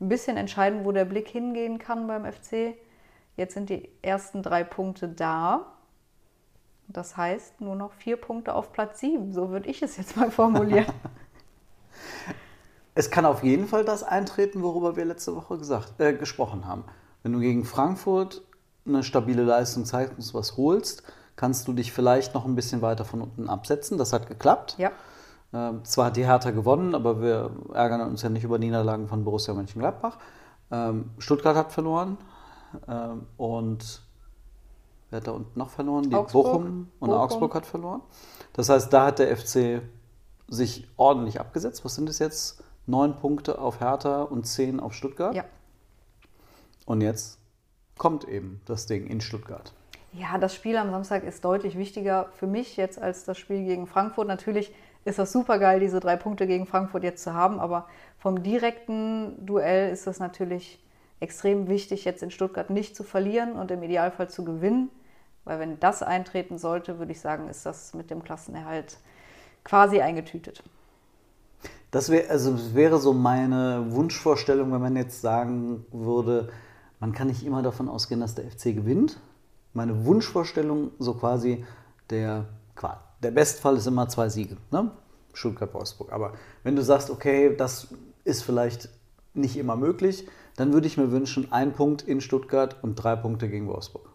ein 0.00 0.08
bisschen 0.08 0.36
entscheiden, 0.36 0.84
wo 0.84 0.92
der 0.92 1.06
Blick 1.06 1.28
hingehen 1.28 1.78
kann 1.78 2.06
beim 2.06 2.30
FC. 2.30 2.76
Jetzt 3.36 3.54
sind 3.54 3.70
die 3.70 3.88
ersten 4.02 4.42
drei 4.42 4.64
Punkte 4.64 5.08
da. 5.08 5.66
Das 6.88 7.16
heißt, 7.16 7.60
nur 7.60 7.74
noch 7.74 7.92
vier 7.92 8.16
Punkte 8.16 8.54
auf 8.54 8.72
Platz 8.72 9.00
sieben. 9.00 9.32
So 9.32 9.50
würde 9.50 9.68
ich 9.68 9.82
es 9.82 9.96
jetzt 9.96 10.16
mal 10.16 10.30
formulieren. 10.30 10.86
Es 12.94 13.12
kann 13.12 13.26
auf 13.26 13.44
jeden 13.44 13.68
Fall 13.68 13.84
das 13.84 14.02
eintreten, 14.02 14.60
worüber 14.60 14.96
wir 14.96 15.04
letzte 15.04 15.36
Woche 15.36 15.56
gesagt, 15.56 16.00
äh, 16.00 16.14
gesprochen 16.14 16.66
haben. 16.66 16.82
Wenn 17.22 17.32
du 17.32 17.40
gegen 17.40 17.64
Frankfurt 17.64 18.42
eine 18.86 19.02
stabile 19.02 19.42
Leistung 19.44 19.84
zeigst 19.84 20.14
und 20.16 20.34
was 20.34 20.56
holst, 20.56 21.02
kannst 21.36 21.68
du 21.68 21.72
dich 21.72 21.92
vielleicht 21.92 22.34
noch 22.34 22.44
ein 22.46 22.54
bisschen 22.54 22.82
weiter 22.82 23.04
von 23.04 23.22
unten 23.22 23.48
absetzen. 23.48 23.98
Das 23.98 24.12
hat 24.12 24.26
geklappt. 24.28 24.76
ja, 24.78 24.90
Ähm, 25.52 25.84
zwar 25.84 26.06
hat 26.06 26.16
die 26.16 26.26
Hertha 26.26 26.50
gewonnen, 26.50 26.94
aber 26.94 27.20
wir 27.22 27.50
ärgern 27.72 28.00
uns 28.02 28.22
ja 28.22 28.28
nicht 28.28 28.44
über 28.44 28.58
Niederlagen 28.58 29.08
von 29.08 29.24
Borussia 29.24 29.54
Mönchengladbach. 29.54 30.18
Ähm, 30.70 31.10
Stuttgart 31.18 31.56
hat 31.56 31.72
verloren 31.72 32.18
ähm, 32.86 33.26
und 33.38 34.02
wer 35.10 35.20
hat 35.20 35.26
da 35.26 35.32
unten 35.32 35.58
noch 35.58 35.70
verloren? 35.70 36.10
Die 36.10 36.16
Augsburg. 36.16 36.44
Bochum 36.44 36.88
und 36.98 37.08
Bochum. 37.08 37.14
Augsburg 37.22 37.54
hat 37.54 37.64
verloren. 37.66 38.02
Das 38.52 38.68
heißt, 38.68 38.92
da 38.92 39.06
hat 39.06 39.18
der 39.20 39.34
FC 39.36 39.80
sich 40.48 40.88
ordentlich 40.96 41.40
abgesetzt. 41.40 41.84
Was 41.84 41.94
sind 41.94 42.08
es 42.08 42.18
jetzt? 42.18 42.62
Neun 42.86 43.16
Punkte 43.16 43.58
auf 43.58 43.80
Hertha 43.80 44.22
und 44.22 44.46
zehn 44.46 44.80
auf 44.80 44.92
Stuttgart. 44.94 45.34
ja. 45.34 45.44
Und 46.88 47.02
jetzt 47.02 47.38
kommt 47.98 48.26
eben 48.26 48.62
das 48.64 48.86
Ding 48.86 49.08
in 49.08 49.20
Stuttgart. 49.20 49.74
Ja, 50.14 50.38
das 50.38 50.54
Spiel 50.54 50.78
am 50.78 50.90
Samstag 50.90 51.22
ist 51.22 51.44
deutlich 51.44 51.76
wichtiger 51.76 52.30
für 52.32 52.46
mich 52.46 52.78
jetzt 52.78 52.98
als 52.98 53.24
das 53.24 53.36
Spiel 53.36 53.62
gegen 53.66 53.86
Frankfurt. 53.86 54.26
Natürlich 54.26 54.72
ist 55.04 55.18
das 55.18 55.30
super 55.30 55.58
geil, 55.58 55.80
diese 55.80 56.00
drei 56.00 56.16
Punkte 56.16 56.46
gegen 56.46 56.64
Frankfurt 56.64 57.04
jetzt 57.04 57.22
zu 57.22 57.34
haben, 57.34 57.60
aber 57.60 57.86
vom 58.16 58.42
direkten 58.42 59.44
Duell 59.44 59.92
ist 59.92 60.06
das 60.06 60.18
natürlich 60.18 60.82
extrem 61.20 61.68
wichtig, 61.68 62.06
jetzt 62.06 62.22
in 62.22 62.30
Stuttgart 62.30 62.70
nicht 62.70 62.96
zu 62.96 63.04
verlieren 63.04 63.52
und 63.52 63.70
im 63.70 63.82
Idealfall 63.82 64.30
zu 64.30 64.42
gewinnen. 64.42 64.88
Weil 65.44 65.58
wenn 65.58 65.78
das 65.80 66.02
eintreten 66.02 66.56
sollte, 66.56 66.98
würde 66.98 67.12
ich 67.12 67.20
sagen, 67.20 67.50
ist 67.50 67.66
das 67.66 67.92
mit 67.92 68.10
dem 68.10 68.24
Klassenerhalt 68.24 68.96
quasi 69.62 70.00
eingetütet. 70.00 70.62
Das 71.90 72.08
wäre 72.08 72.30
also 72.30 72.52
das 72.52 72.74
wäre 72.74 72.98
so 72.98 73.12
meine 73.12 73.84
Wunschvorstellung, 73.90 74.72
wenn 74.72 74.80
man 74.80 74.96
jetzt 74.96 75.20
sagen 75.20 75.84
würde, 75.92 76.48
man 77.00 77.12
kann 77.12 77.28
nicht 77.28 77.44
immer 77.44 77.62
davon 77.62 77.88
ausgehen, 77.88 78.20
dass 78.20 78.34
der 78.34 78.50
FC 78.50 78.74
gewinnt. 78.74 79.20
Meine 79.72 80.04
Wunschvorstellung 80.04 80.90
so 80.98 81.14
quasi 81.14 81.64
der 82.10 82.46
der 83.22 83.30
Bestfall 83.30 83.76
ist 83.76 83.86
immer 83.86 84.08
zwei 84.08 84.28
Siege, 84.28 84.56
ne? 84.70 84.90
Stuttgart 85.32 85.72
Wolfsburg. 85.74 86.12
Aber 86.12 86.32
wenn 86.62 86.76
du 86.76 86.82
sagst, 86.82 87.10
okay, 87.10 87.54
das 87.56 87.88
ist 88.24 88.42
vielleicht 88.42 88.88
nicht 89.34 89.56
immer 89.56 89.76
möglich, 89.76 90.28
dann 90.56 90.72
würde 90.72 90.86
ich 90.86 90.96
mir 90.96 91.10
wünschen, 91.10 91.52
ein 91.52 91.72
Punkt 91.72 92.02
in 92.02 92.20
Stuttgart 92.20 92.76
und 92.82 92.96
drei 92.96 93.16
Punkte 93.16 93.48
gegen 93.48 93.68
Wolfsburg. 93.68 94.08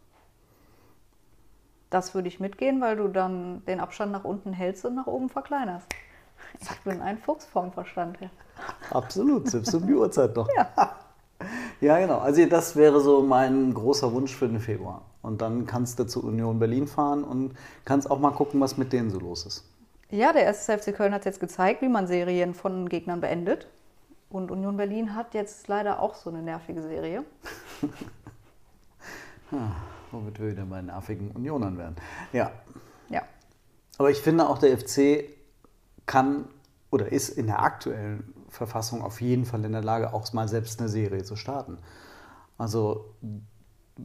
Das 1.89 2.15
würde 2.15 2.27
ich 2.27 2.39
mitgehen, 2.39 2.81
weil 2.81 2.95
du 2.95 3.07
dann 3.07 3.63
den 3.65 3.79
Abstand 3.79 4.11
nach 4.11 4.23
unten 4.23 4.51
hältst 4.51 4.83
und 4.85 4.95
nach 4.95 5.07
oben 5.07 5.29
verkleinerst. 5.29 5.87
Ich 6.59 6.79
bin 6.81 7.01
ein 7.01 7.17
Fuchs 7.17 7.45
vom 7.45 7.71
Verstand 7.71 8.19
her. 8.19 8.29
Absolut, 8.89 9.49
selbst 9.49 9.73
um 9.73 9.85
die 9.85 9.93
Uhrzeit 9.93 10.35
noch. 10.35 10.47
Ja. 10.55 10.92
Genau. 11.99 12.19
Also 12.19 12.45
das 12.45 12.75
wäre 12.75 13.01
so 13.01 13.21
mein 13.21 13.73
großer 13.73 14.11
Wunsch 14.13 14.35
für 14.35 14.47
den 14.47 14.59
Februar. 14.59 15.01
Und 15.21 15.41
dann 15.41 15.65
kannst 15.65 15.99
du 15.99 16.05
zur 16.05 16.23
Union 16.25 16.59
Berlin 16.59 16.87
fahren 16.87 17.23
und 17.23 17.55
kannst 17.85 18.09
auch 18.11 18.19
mal 18.19 18.31
gucken, 18.31 18.59
was 18.59 18.77
mit 18.77 18.93
denen 18.93 19.09
so 19.09 19.19
los 19.19 19.45
ist. 19.45 19.63
Ja, 20.09 20.33
der 20.33 20.47
1. 20.47 20.65
FC 20.65 20.95
Köln 20.95 21.13
hat 21.13 21.25
jetzt 21.25 21.39
gezeigt, 21.39 21.81
wie 21.81 21.87
man 21.87 22.07
Serien 22.07 22.53
von 22.53 22.89
Gegnern 22.89 23.21
beendet. 23.21 23.67
Und 24.29 24.51
Union 24.51 24.77
Berlin 24.77 25.15
hat 25.15 25.33
jetzt 25.33 25.67
leider 25.67 25.99
auch 25.99 26.15
so 26.15 26.29
eine 26.29 26.41
nervige 26.41 26.81
Serie. 26.81 27.23
Womit 30.11 30.39
wir 30.39 30.51
wieder 30.51 30.65
bei 30.65 30.81
nervigen 30.81 31.31
Unionern 31.31 31.77
werden. 31.77 31.95
Ja. 32.31 32.51
Ja, 33.09 33.21
Aber 33.97 34.09
ich 34.09 34.21
finde 34.21 34.47
auch 34.49 34.57
der 34.57 34.77
FC 34.77 35.25
kann 36.05 36.47
oder 36.91 37.11
ist 37.11 37.29
in 37.29 37.47
der 37.47 37.61
aktuellen 37.61 38.32
Verfassung 38.53 39.01
auf 39.01 39.19
jeden 39.21 39.45
Fall 39.45 39.65
in 39.65 39.71
der 39.71 39.83
Lage, 39.83 40.13
auch 40.13 40.31
mal 40.33 40.47
selbst 40.47 40.79
eine 40.79 40.89
Serie 40.89 41.23
zu 41.23 41.35
starten. 41.35 41.77
Also 42.57 43.13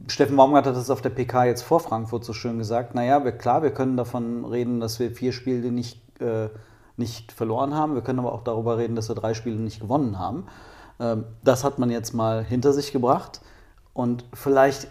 Steffen 0.07 0.35
Baumgart 0.35 0.65
hat 0.65 0.75
das 0.75 0.89
auf 0.89 1.01
der 1.01 1.09
PK 1.11 1.45
jetzt 1.45 1.61
vor 1.61 1.79
Frankfurt 1.79 2.23
so 2.23 2.33
schön 2.33 2.57
gesagt. 2.57 2.95
Naja, 2.95 3.23
wir, 3.23 3.31
klar, 3.31 3.63
wir 3.63 3.71
können 3.71 3.97
davon 3.97 4.45
reden, 4.45 4.79
dass 4.79 4.99
wir 4.99 5.11
vier 5.11 5.31
Spiele 5.31 5.71
nicht, 5.71 6.01
äh, 6.19 6.49
nicht 6.97 7.31
verloren 7.31 7.73
haben. 7.73 7.95
Wir 7.95 8.01
können 8.01 8.19
aber 8.19 8.33
auch 8.33 8.43
darüber 8.43 8.77
reden, 8.77 8.95
dass 8.95 9.09
wir 9.09 9.15
drei 9.15 9.33
Spiele 9.33 9.57
nicht 9.57 9.79
gewonnen 9.79 10.19
haben. 10.19 10.45
Ähm, 10.99 11.25
das 11.43 11.63
hat 11.63 11.79
man 11.79 11.89
jetzt 11.89 12.13
mal 12.13 12.43
hinter 12.43 12.73
sich 12.73 12.91
gebracht. 12.91 13.41
Und 13.93 14.25
vielleicht 14.33 14.87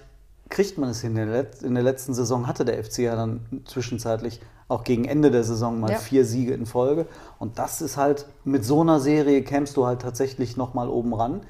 kriegt 0.48 0.78
man 0.78 0.90
es 0.90 1.00
hin. 1.00 1.16
In 1.16 1.26
der, 1.26 1.42
Let 1.42 1.62
in 1.62 1.74
der 1.74 1.84
letzten 1.84 2.14
Saison 2.14 2.46
hatte 2.46 2.64
der 2.64 2.82
FC 2.82 2.98
ja 2.98 3.14
dann 3.16 3.62
zwischenzeitlich 3.66 4.40
auch 4.68 4.84
gegen 4.84 5.06
Ende 5.06 5.30
der 5.30 5.44
Saison 5.44 5.80
mal 5.80 5.92
Ja. 5.92 5.98
vier 5.98 6.24
Siege 6.24 6.52
in 6.52 6.66
Folge. 6.66 7.06
Und 7.38 7.58
das 7.58 7.80
ist 7.80 7.96
halt, 7.96 8.26
mit 8.44 8.64
so 8.64 8.82
einer 8.82 9.00
Serie 9.00 9.42
kämst 9.42 9.76
du 9.76 9.86
halt 9.86 10.02
tatsächlich 10.02 10.56
nochmal 10.56 10.88
oben 10.88 11.14
ran. 11.14 11.40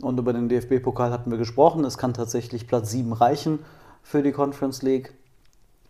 Und 0.00 0.18
über 0.18 0.32
den 0.32 0.48
DFB-Pokal 0.48 1.10
hatten 1.10 1.30
wir 1.30 1.38
gesprochen. 1.38 1.84
Es 1.84 1.98
kann 1.98 2.14
tatsächlich 2.14 2.68
Platz 2.68 2.90
7 2.90 3.12
reichen 3.12 3.58
für 4.02 4.22
die 4.22 4.32
Conference 4.32 4.82
League. 4.82 5.12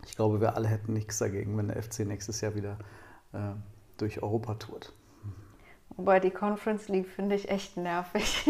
Ich 0.05 0.15
glaube, 0.15 0.41
wir 0.41 0.55
alle 0.55 0.67
hätten 0.67 0.93
nichts 0.93 1.19
dagegen, 1.19 1.57
wenn 1.57 1.67
der 1.67 1.83
FC 1.83 1.99
nächstes 1.99 2.41
Jahr 2.41 2.55
wieder 2.55 2.77
äh, 3.33 3.37
durch 3.97 4.23
Europa 4.23 4.55
tourt. 4.55 4.93
wobei 5.97 6.19
die 6.21 6.31
Conference 6.31 6.87
League 6.87 7.09
finde 7.09 7.35
ich 7.35 7.49
echt 7.49 7.75
nervig. 7.75 8.49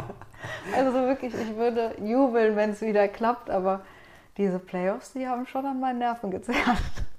also 0.74 0.90
so 0.92 1.06
wirklich, 1.06 1.34
ich 1.34 1.56
würde 1.56 1.94
jubeln, 2.02 2.56
wenn 2.56 2.70
es 2.70 2.80
wieder 2.80 3.06
klappt, 3.06 3.50
aber 3.50 3.82
diese 4.38 4.58
Playoffs, 4.58 5.12
die 5.12 5.28
haben 5.28 5.46
schon 5.46 5.66
an 5.66 5.78
meinen 5.78 5.98
Nerven 5.98 6.30
gezerrt. 6.30 6.56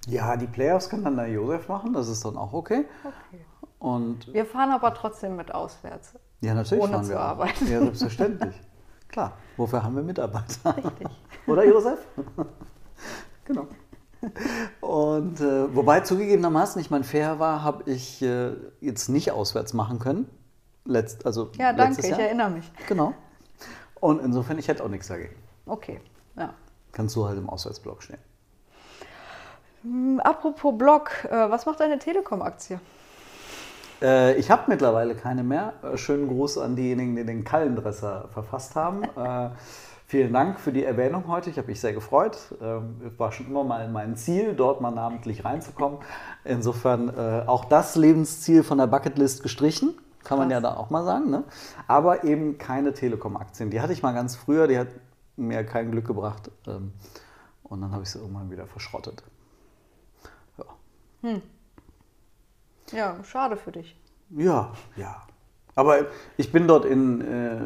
Ja, 0.07 0.35
die 0.37 0.47
Playoffs 0.47 0.89
kann 0.89 1.03
dann 1.03 1.15
der 1.17 1.27
Josef 1.29 1.67
machen, 1.67 1.93
das 1.93 2.07
ist 2.07 2.25
dann 2.25 2.37
auch 2.37 2.53
okay. 2.53 2.85
Okay. 3.03 3.45
Und 3.79 4.31
Wir 4.33 4.45
fahren 4.45 4.71
aber 4.71 4.93
trotzdem 4.93 5.35
mit 5.35 5.53
auswärts. 5.53 6.13
ja, 6.41 6.53
natürlich 6.53 6.83
Ohne 6.83 6.93
fahren 6.93 7.03
zu 7.03 7.09
wir 7.11 7.19
auch. 7.19 7.23
arbeiten. 7.25 7.67
Ja, 7.71 7.79
selbstverständlich. 7.81 8.55
Klar, 9.07 9.33
wofür 9.57 9.83
haben 9.83 9.95
wir 9.95 10.03
Mitarbeiter? 10.03 10.75
Oder 11.47 11.65
Josef? 11.65 11.99
genau. 13.45 13.67
Und 14.81 15.39
äh, 15.41 15.75
wobei 15.75 16.01
zugegebenermaßen, 16.01 16.79
ich 16.79 16.91
meine, 16.91 17.03
fair 17.03 17.39
war, 17.39 17.63
habe 17.63 17.89
ich 17.89 18.21
äh, 18.21 18.53
jetzt 18.79 19.09
nicht 19.09 19.31
auswärts 19.31 19.73
machen 19.73 19.97
können. 19.99 20.29
Letzt, 20.85 21.25
also 21.25 21.49
Ja, 21.57 21.73
danke, 21.73 21.83
letztes 21.95 22.05
ich 22.05 22.11
Jahr. 22.11 22.19
erinnere 22.21 22.49
mich. 22.51 22.71
Genau. 22.87 23.13
Und 23.99 24.19
insofern, 24.21 24.57
ich 24.59 24.67
hätte 24.67 24.83
auch 24.83 24.89
nichts 24.89 25.07
dagegen. 25.07 25.35
Okay, 25.65 25.99
ja. 26.35 26.53
Kannst 26.91 27.15
du 27.15 27.27
halt 27.27 27.37
im 27.37 27.49
Auswärtsblock 27.49 28.03
stehen. 28.03 28.19
Hm, 29.83 30.19
Apropos 30.19 30.77
Blog, 30.77 31.25
äh, 31.25 31.49
was 31.49 31.65
macht 31.65 31.79
deine 31.79 31.97
Telekom-Aktie? 31.97 32.79
Äh, 34.01 34.35
ich 34.35 34.51
habe 34.51 34.63
mittlerweile 34.67 35.15
keine 35.15 35.43
mehr. 35.43 35.73
Äh, 35.83 35.97
schönen 35.97 36.27
Gruß 36.27 36.59
an 36.59 36.75
diejenigen, 36.75 37.15
die 37.15 37.25
den 37.25 37.43
Kallendresser 37.43 38.29
verfasst 38.31 38.75
haben. 38.75 39.03
äh, 39.15 39.49
vielen 40.05 40.33
Dank 40.33 40.59
für 40.59 40.71
die 40.71 40.83
Erwähnung 40.83 41.23
heute. 41.27 41.49
Ich 41.49 41.57
habe 41.57 41.67
mich 41.67 41.81
sehr 41.81 41.93
gefreut. 41.93 42.37
Ähm, 42.61 42.95
war 43.17 43.31
schon 43.31 43.47
immer 43.47 43.63
mal 43.63 43.87
mein 43.89 44.15
Ziel, 44.15 44.53
dort 44.53 44.81
mal 44.81 44.91
namentlich 44.91 45.45
reinzukommen. 45.45 45.99
Insofern 46.43 47.09
äh, 47.09 47.43
auch 47.47 47.65
das 47.65 47.95
Lebensziel 47.95 48.63
von 48.63 48.77
der 48.77 48.87
Bucketlist 48.87 49.41
gestrichen. 49.41 49.97
Kann 50.23 50.37
man 50.37 50.51
ja 50.51 50.61
da 50.61 50.75
auch 50.75 50.91
mal 50.91 51.03
sagen. 51.03 51.31
Ne? 51.31 51.43
Aber 51.87 52.23
eben 52.23 52.59
keine 52.59 52.93
Telekom-Aktien. 52.93 53.71
Die 53.71 53.81
hatte 53.81 53.93
ich 53.93 54.03
mal 54.03 54.13
ganz 54.13 54.35
früher, 54.35 54.67
die 54.67 54.77
hat 54.77 54.89
mir 55.35 55.63
kein 55.63 55.89
Glück 55.89 56.05
gebracht. 56.05 56.51
Ähm, 56.67 56.93
und 57.63 57.81
dann 57.81 57.91
habe 57.91 58.03
ich 58.03 58.09
sie 58.11 58.19
irgendwann 58.19 58.51
wieder 58.51 58.67
verschrottet. 58.67 59.23
Ja. 61.21 61.41
Ja, 62.91 63.23
schade 63.23 63.57
für 63.57 63.71
dich. 63.71 63.95
Ja, 64.31 64.71
ja. 64.95 65.21
Aber 65.75 66.07
ich 66.38 66.51
bin 66.51 66.67
dort 66.67 66.86
in, 66.86 67.21
äh, 67.21 67.62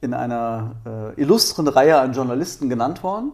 in 0.00 0.14
einer 0.14 0.76
äh, 0.86 1.20
illustren 1.20 1.68
Reihe 1.68 2.00
an 2.00 2.12
Journalisten 2.12 2.68
genannt 2.68 3.02
worden. 3.02 3.32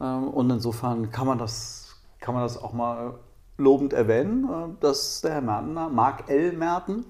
Ähm, 0.00 0.28
und 0.28 0.50
insofern 0.50 1.10
kann 1.10 1.26
man, 1.26 1.38
das, 1.38 1.96
kann 2.20 2.34
man 2.34 2.42
das 2.42 2.62
auch 2.62 2.72
mal 2.72 3.18
lobend 3.58 3.92
erwähnen, 3.92 4.44
äh, 4.44 4.80
dass 4.80 5.20
der 5.20 5.32
Herr 5.32 5.40
Mertner, 5.42 5.88
Mark 5.88 6.28
L. 6.28 6.52
Merten, 6.52 7.04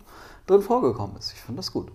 drin 0.46 0.62
vorgekommen 0.62 1.16
ist. 1.16 1.32
Ich 1.32 1.40
finde 1.40 1.58
das 1.58 1.72
gut. 1.72 1.90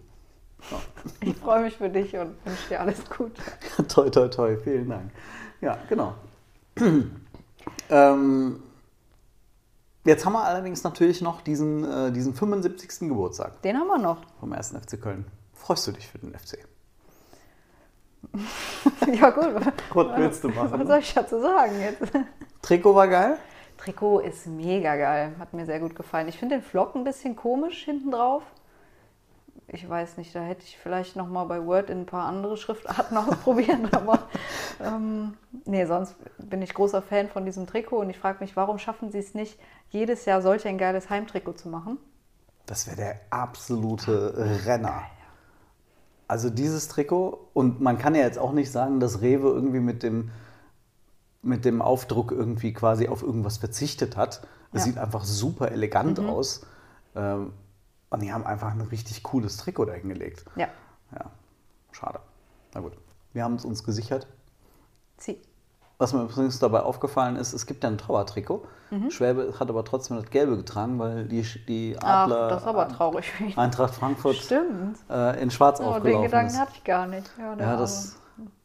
Ich 1.21 1.35
freue 1.37 1.63
mich 1.63 1.77
für 1.77 1.89
dich 1.89 2.15
und 2.15 2.35
wünsche 2.45 2.69
dir 2.69 2.79
alles 2.79 2.97
Gute. 3.09 3.41
toi, 3.87 4.09
toi, 4.09 4.27
toi. 4.27 4.57
Vielen 4.57 4.89
Dank. 4.89 5.11
Ja, 5.59 5.77
genau. 5.89 6.13
ähm, 7.89 8.63
jetzt 10.05 10.25
haben 10.25 10.33
wir 10.33 10.43
allerdings 10.43 10.83
natürlich 10.83 11.21
noch 11.21 11.41
diesen, 11.41 11.83
äh, 11.83 12.11
diesen 12.11 12.33
75. 12.33 13.07
Geburtstag 13.09 13.61
Den 13.61 13.77
haben 13.77 13.87
wir 13.87 13.97
noch. 13.97 14.17
vom 14.39 14.53
1. 14.53 14.71
FC 14.81 14.99
Köln. 15.01 15.25
Freust 15.53 15.87
du 15.87 15.91
dich 15.91 16.07
für 16.07 16.17
den 16.19 16.33
FC? 16.37 16.57
Ja, 19.13 19.29
gut. 19.31 19.55
Was 19.93 20.17
willst 20.17 20.43
du 20.43 20.49
machen? 20.49 20.79
Was 20.79 20.87
soll 20.87 20.99
ich 20.99 21.13
dazu 21.13 21.41
sagen 21.41 21.81
jetzt? 21.81 22.11
Trikot 22.61 22.93
war 22.95 23.07
geil? 23.07 23.37
Trikot 23.77 24.19
ist 24.19 24.45
mega 24.47 24.95
geil. 24.95 25.33
Hat 25.39 25.53
mir 25.53 25.65
sehr 25.65 25.79
gut 25.79 25.95
gefallen. 25.95 26.27
Ich 26.27 26.37
finde 26.37 26.55
den 26.55 26.63
Flock 26.63 26.95
ein 26.95 27.03
bisschen 27.03 27.35
komisch 27.35 27.83
hinten 27.83 28.11
drauf. 28.11 28.43
Ich 29.67 29.87
weiß 29.89 30.17
nicht, 30.17 30.35
da 30.35 30.41
hätte 30.41 30.63
ich 30.63 30.77
vielleicht 30.77 31.15
noch 31.15 31.27
mal 31.27 31.45
bei 31.45 31.65
Word 31.65 31.89
in 31.89 32.01
ein 32.01 32.05
paar 32.05 32.27
andere 32.27 32.57
Schriftarten 32.57 33.17
ausprobieren. 33.17 33.89
Aber 33.91 34.19
ähm, 34.83 35.33
nee, 35.65 35.85
sonst 35.85 36.15
bin 36.37 36.61
ich 36.61 36.73
großer 36.73 37.01
Fan 37.01 37.29
von 37.29 37.45
diesem 37.45 37.67
Trikot 37.67 37.99
und 37.99 38.09
ich 38.09 38.19
frage 38.19 38.39
mich, 38.41 38.55
warum 38.55 38.77
schaffen 38.77 39.11
sie 39.11 39.19
es 39.19 39.33
nicht, 39.33 39.59
jedes 39.89 40.25
Jahr 40.25 40.41
solch 40.41 40.67
ein 40.67 40.77
geiles 40.77 41.09
Heimtrikot 41.09 41.53
zu 41.53 41.69
machen? 41.69 41.97
Das 42.65 42.87
wäre 42.87 42.95
der 42.95 43.19
absolute 43.29 44.33
Renner. 44.65 45.03
Also 46.27 46.49
dieses 46.49 46.87
Trikot, 46.87 47.49
und 47.53 47.81
man 47.81 47.97
kann 47.97 48.15
ja 48.15 48.21
jetzt 48.21 48.39
auch 48.39 48.53
nicht 48.53 48.71
sagen, 48.71 48.99
dass 48.99 49.21
Rewe 49.21 49.49
irgendwie 49.49 49.81
mit 49.81 50.01
dem, 50.03 50.31
mit 51.41 51.65
dem 51.65 51.81
Aufdruck 51.81 52.31
irgendwie 52.31 52.71
quasi 52.71 53.07
auf 53.09 53.21
irgendwas 53.21 53.57
verzichtet 53.57 54.15
hat. 54.15 54.47
Es 54.71 54.81
Ja. 54.81 54.85
sieht 54.85 54.97
einfach 54.97 55.25
super 55.25 55.71
elegant 55.71 56.19
aus. 56.19 56.65
Ähm, 57.15 57.51
und 58.09 58.21
die 58.21 58.31
haben 58.31 58.45
einfach 58.45 58.71
ein 58.71 58.81
richtig 58.81 59.23
cooles 59.23 59.57
Trikot 59.57 59.85
da 59.85 59.93
hingelegt. 59.93 60.45
Ja, 60.55 60.69
Ja, 61.13 61.31
schade. 61.91 62.19
Na 62.73 62.79
gut, 62.79 62.93
wir 63.33 63.43
haben 63.43 63.55
es 63.55 63.65
uns 63.65 63.83
gesichert. 63.83 64.27
Zieh. 65.21 65.39
Was 65.97 66.13
mir 66.13 66.23
übrigens 66.23 66.57
dabei 66.57 66.81
aufgefallen 66.81 67.35
ist, 67.35 67.53
es 67.53 67.67
gibt 67.67 67.83
ja 67.83 67.89
ein 67.91 67.97
Trauertrikot. 67.99 68.65
Mhm. 68.89 69.11
Schwäbe 69.11 69.53
hat 69.59 69.69
aber 69.69 69.85
trotzdem 69.85 70.17
das 70.17 70.29
Gelbe 70.31 70.57
getragen, 70.57 70.97
weil 70.97 71.25
die, 71.25 71.43
die 71.67 71.95
Ach, 72.01 72.23
Adler 72.23 72.49
das 72.49 72.63
ist 72.63 72.67
aber 72.67 72.87
traurig. 72.87 73.25
Eintracht 73.55 73.93
Frankfurt 73.93 74.35
Stimmt. 74.37 74.97
äh, 75.11 75.39
in 75.41 75.51
Schwarz 75.51 75.79
Aber 75.79 75.89
den 75.89 75.97
aufgelaufen 75.97 76.25
Gedanken 76.25 76.53
ist. 76.53 76.59
hatte 76.59 76.71
ich 76.75 76.83
gar 76.83 77.05
nicht. 77.05 77.29
Ja, 77.37 77.55
Ja, 77.55 77.77
das, 77.77 78.17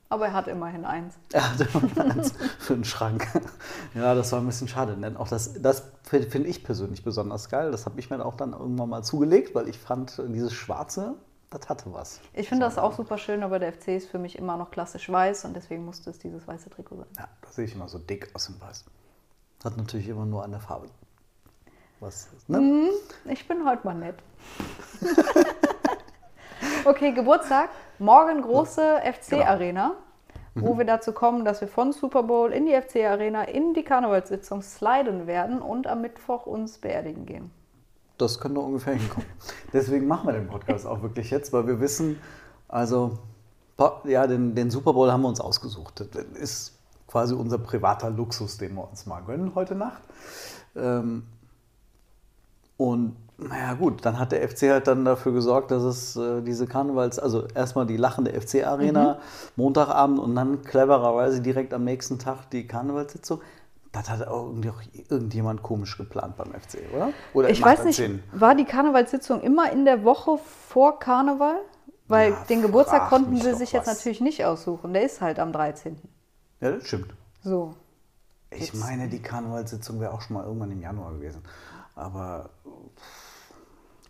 aber 0.09 0.27
er 0.29 0.33
hat 0.33 0.49
immerhin 0.49 0.87
eins. 0.87 1.15
er 1.33 1.53
hatte 1.53 1.69
immer 1.75 2.05
eins 2.11 2.33
für 2.59 2.75
den 2.75 2.85
Schrank. 2.85 3.27
Ja, 3.95 4.15
das 4.15 4.33
war 4.33 4.41
ein 4.41 4.47
bisschen 4.47 4.69
schade. 4.69 4.97
Denn 4.97 5.17
auch 5.17 5.29
das, 5.29 5.61
das 5.61 5.83
finde 6.05 6.31
find 6.31 6.47
ich 6.47 6.65
persönlich 6.65 7.05
besonders 7.05 7.49
geil. 7.51 7.71
Das 7.71 7.85
habe 7.87 7.99
ich 8.01 8.09
mir 8.11 8.25
auch 8.25 8.35
dann 8.37 8.53
irgendwann 8.53 8.89
mal 8.89 9.03
zugelegt, 9.03 9.55
weil 9.55 9.69
ich 9.69 9.79
fand, 9.79 10.23
dieses 10.29 10.53
Schwarze, 10.53 11.15
das 11.57 11.69
hatte 11.69 11.93
was. 11.93 12.21
Ich 12.35 12.49
finde 12.49 12.65
das 12.65 12.79
auch 12.79 12.93
super 12.93 13.19
schön, 13.19 13.43
aber 13.43 13.59
der 13.59 13.73
FC 13.73 13.89
ist 13.89 14.11
für 14.11 14.19
mich 14.19 14.37
immer 14.39 14.57
noch 14.57 14.71
klassisch 14.71 15.11
weiß 15.11 15.45
und 15.47 15.55
deswegen 15.55 15.85
musste 15.85 16.11
es 16.11 16.19
dieses 16.19 16.47
weiße 16.47 16.71
Trikot 16.71 16.97
sein. 16.97 17.07
Ja, 17.19 17.29
das 17.41 17.55
sehe 17.55 17.65
ich 17.65 17.75
immer 17.75 17.89
so 17.89 17.99
dick 17.99 18.31
aus 18.35 18.47
dem 18.47 18.61
Weiß. 18.61 18.85
Hat 19.65 19.77
natürlich 19.77 20.09
immer 20.09 20.27
nur 20.27 20.45
an 20.45 20.51
der 20.51 20.61
Farbe. 20.61 20.89
Was, 22.01 22.29
ne? 22.47 22.91
Ich 23.25 23.49
bin 23.49 23.67
heute 23.67 23.87
mal 23.87 23.95
nett. 23.95 24.17
okay, 26.85 27.13
Geburtstag. 27.13 27.71
Morgen 27.99 28.43
große 28.43 29.01
FC-Arena, 29.03 29.95
wo 30.55 30.77
wir 30.77 30.85
dazu 30.85 31.13
kommen, 31.13 31.47
dass 31.47 31.63
wir 31.63 31.69
von 31.69 31.93
Super 31.93 32.23
Bowl 32.23 32.53
in 32.53 32.67
die 32.67 32.79
FC-Arena 32.79 33.45
in 33.45 33.73
die 33.73 33.83
Karnevalssitzung 33.83 34.61
sliden 34.61 35.27
werden 35.27 35.63
und 35.63 35.87
am 35.87 36.03
Mittwoch 36.03 36.45
uns 36.45 36.77
beerdigen 36.77 37.25
gehen. 37.25 37.51
Das 38.19 38.41
könnte 38.41 38.61
ungefähr 38.61 38.95
hinkommen. 38.95 39.29
Deswegen 39.73 40.07
machen 40.07 40.27
wir 40.27 40.33
den 40.33 40.49
Podcast 40.49 40.87
auch 40.87 41.03
wirklich 41.03 41.31
jetzt, 41.31 41.53
weil 41.53 41.67
wir 41.67 41.81
wissen, 41.81 42.19
also 42.69 43.19
ja, 44.05 44.27
den, 44.27 44.55
den 44.55 44.71
Super 44.71 44.95
Bowl 44.95 45.13
haben 45.13 45.23
wir 45.23 45.29
uns 45.29 45.41
ausgesucht. 45.41 46.07
Das 46.13 46.25
ist 46.41 46.79
quasi 47.07 47.35
unser 47.35 47.59
privater 47.59 48.11
Luxus, 48.11 48.59
den 48.59 48.75
wir 48.75 48.89
uns 48.89 49.07
mal 49.07 49.21
gönnen 49.21 49.55
heute 49.55 49.75
Nacht. 49.75 50.03
Ähm, 50.75 51.25
und 52.77 53.17
naja 53.39 53.75
gut, 53.75 54.05
dann 54.05 54.19
hat 54.19 54.33
der 54.33 54.49
FC 54.49 54.71
halt 54.71 54.87
dann 54.87 55.05
dafür 55.05 55.33
gesorgt, 55.33 55.71
dass 55.71 55.83
es 55.83 56.17
äh, 56.17 56.41
diese 56.43 56.67
Karnevals, 56.67 57.19
also 57.19 57.47
erstmal 57.55 57.87
die 57.87 57.99
lachende 57.99 58.39
FC-Arena, 58.39 59.19
Montagabend 59.57 60.19
und 60.19 60.35
dann 60.35 60.63
clevererweise 60.63 61.43
direkt 61.43 61.75
am 61.75 61.85
nächsten 61.85 62.19
Tag 62.19 62.51
die 62.51 62.67
Karnevalssitzung. 62.67 63.41
Das 63.97 64.11
hat 64.11 64.27
auch 64.29 64.47
irgendwie 64.49 64.71
auch 64.71 64.83
irgendjemand 65.09 65.63
komisch 65.63 65.97
geplant 65.97 66.37
beim 66.37 66.53
FC, 66.53 66.79
oder? 66.95 67.13
Oder 67.35 67.49
Ich 67.51 67.63
weiß 67.63 67.85
nicht, 67.85 67.97
Sinn? 67.97 68.23
war 68.33 68.55
die 68.55 68.65
Karnevalssitzung 68.65 69.41
immer 69.41 69.71
in 69.73 69.85
der 69.85 70.05
Woche 70.05 70.39
vor 70.69 70.99
Karneval? 70.99 71.61
Weil 72.09 72.31
Ja, 72.33 72.45
den 72.49 72.63
Geburtstag 72.63 73.09
konnten 73.09 73.37
sie 73.37 73.55
sich 73.55 73.73
jetzt 73.73 73.87
was. 73.89 73.97
natürlich 73.97 74.21
nicht 74.21 74.45
aussuchen. 74.45 74.93
Der 74.93 75.03
ist 75.03 75.21
halt 75.21 75.39
am 75.39 75.53
13. 75.53 75.99
Ja, 76.61 76.71
das 76.73 76.87
stimmt. 76.87 77.15
So. 77.43 77.75
Ich 78.51 78.73
meine, 78.75 79.09
die 79.09 79.21
Karnevalssitzung 79.21 79.99
wäre 80.01 80.13
auch 80.13 80.21
schon 80.21 80.35
mal 80.35 80.45
irgendwann 80.45 80.71
im 80.71 80.81
Januar 80.81 81.13
gewesen. 81.13 81.43
Aber 81.95 82.51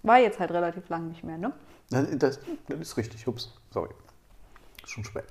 War 0.03 0.18
jetzt 0.18 0.38
halt 0.38 0.51
relativ 0.51 0.88
lang 0.88 1.09
nicht 1.09 1.25
mehr, 1.25 1.38
ne? 1.38 1.53
das, 1.90 2.07
das, 2.18 2.40
das 2.68 2.81
ist 2.81 2.96
richtig. 2.96 3.27
Ups, 3.29 3.53
sorry. 3.70 3.90
Ist 4.83 4.90
schon 4.90 5.05
spät. 5.05 5.25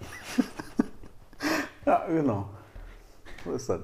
ja, 1.85 2.05
genau. 2.07 2.49
So 3.43 3.51
ist 3.51 3.69
das. 3.69 3.81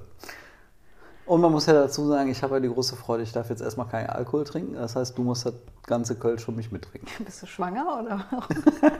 Und 1.32 1.40
man 1.40 1.50
muss 1.50 1.66
ja 1.66 1.72
dazu 1.72 2.06
sagen, 2.10 2.30
ich 2.30 2.44
habe 2.44 2.56
ja 2.56 2.60
die 2.60 2.68
große 2.68 2.98
Freude, 2.98 3.24
ich 3.24 3.32
darf 3.32 3.50
jetzt 3.50 3.62
erstmal 3.62 3.88
keinen 3.88 4.10
Alkohol 4.10 4.44
trinken. 4.44 4.74
Das 4.74 4.98
heißt, 4.98 5.18
du 5.18 5.24
musst 5.24 5.46
das 5.46 5.54
ganze 5.84 6.16
Kölsch 6.16 6.44
für 6.44 6.52
mich 6.52 6.74
mittrinken. 6.74 7.08
Bist 7.24 7.42
du 7.42 7.46
schwanger 7.46 8.02
oder? 8.02 8.26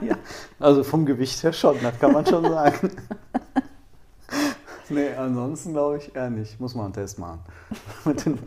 ja. 0.00 0.16
Also 0.58 0.82
vom 0.82 1.04
Gewicht 1.04 1.42
her 1.42 1.52
schon, 1.52 1.76
das 1.82 1.98
kann 1.98 2.12
man 2.12 2.24
schon 2.24 2.44
sagen. 2.44 2.90
Nee, 4.94 5.14
ansonsten 5.14 5.72
glaube 5.72 5.98
ich 5.98 6.14
eher 6.14 6.30
nicht. 6.30 6.60
Muss 6.60 6.74
man 6.74 6.86
einen 6.86 6.94
Test 6.94 7.18
machen. 7.18 7.40
Mit 8.04 8.24
den 8.24 8.38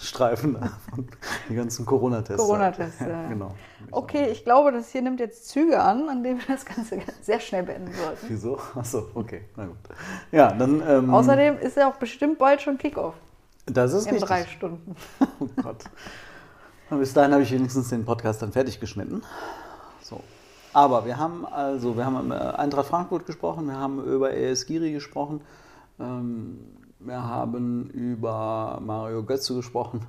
Streifen 0.00 0.54
da 0.54 0.70
von 0.90 1.06
die 1.48 1.54
ganzen 1.54 1.84
Corona-Tests. 1.86 2.42
Corona-Tests, 2.42 3.00
Ja, 3.00 3.28
genau. 3.28 3.54
Okay, 3.90 4.28
ich 4.30 4.44
glaube, 4.44 4.72
das 4.72 4.90
hier 4.90 5.02
nimmt 5.02 5.20
jetzt 5.20 5.48
Züge 5.48 5.80
an, 5.80 6.08
an 6.08 6.22
denen 6.22 6.38
wir 6.38 6.46
das 6.54 6.64
Ganze 6.64 6.98
sehr 7.22 7.40
schnell 7.40 7.62
beenden 7.62 7.92
sollten. 7.92 8.26
Wieso? 8.28 8.58
Achso, 8.74 9.08
okay, 9.14 9.42
na 9.56 9.66
gut. 9.66 9.76
Ja, 10.32 10.52
dann. 10.52 10.82
Ähm, 10.86 11.12
Außerdem 11.12 11.58
ist 11.58 11.76
ja 11.76 11.88
auch 11.88 11.96
bestimmt 11.96 12.38
bald 12.38 12.62
schon 12.62 12.78
Kickoff 12.78 13.14
das 13.66 13.92
ist 13.92 14.06
in 14.06 14.12
richtig. 14.12 14.28
drei 14.28 14.44
Stunden. 14.44 14.96
Oh 15.40 15.48
Gott. 15.62 15.84
Und 16.90 17.00
bis 17.00 17.12
dahin 17.12 17.32
habe 17.32 17.42
ich 17.42 17.50
wenigstens 17.50 17.88
den 17.88 18.04
Podcast 18.04 18.42
dann 18.42 18.52
fertig 18.52 18.78
geschnitten. 18.78 19.22
So. 20.02 20.20
Aber 20.72 21.06
wir 21.06 21.16
haben 21.16 21.46
also, 21.46 21.96
wir 21.96 22.04
haben 22.04 22.26
über 22.26 22.58
Eintracht 22.58 22.86
Frankfurt 22.86 23.26
gesprochen, 23.26 23.66
wir 23.66 23.76
haben 23.76 24.02
über 24.04 24.34
ES 24.34 24.66
Giri 24.66 24.92
gesprochen, 24.92 25.40
wir 25.96 27.22
haben 27.22 27.90
über 27.90 28.80
Mario 28.82 29.22
Götze 29.22 29.54
gesprochen, 29.54 30.06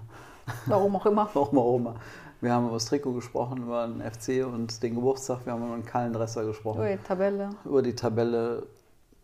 Warum 0.65 0.95
auch 0.95 1.05
immer. 1.05 1.29
warum 1.33 1.57
auch 1.57 1.75
immer. 1.77 1.95
Wir 2.41 2.53
haben 2.53 2.65
über 2.65 2.75
das 2.75 2.85
Trikot 2.85 3.13
gesprochen, 3.13 3.63
über 3.63 3.87
den 3.87 4.01
FC 4.01 4.45
und 4.45 4.83
den 4.83 4.95
Geburtstag, 4.95 5.45
wir 5.45 5.53
haben 5.53 5.65
über 5.65 5.75
den 5.75 5.85
Kallendresser 5.85 6.45
gesprochen, 6.45 6.81
Ui, 6.81 6.97
Tabelle. 7.07 7.49
über 7.63 7.81
die 7.81 7.95
Tabelle. 7.95 8.67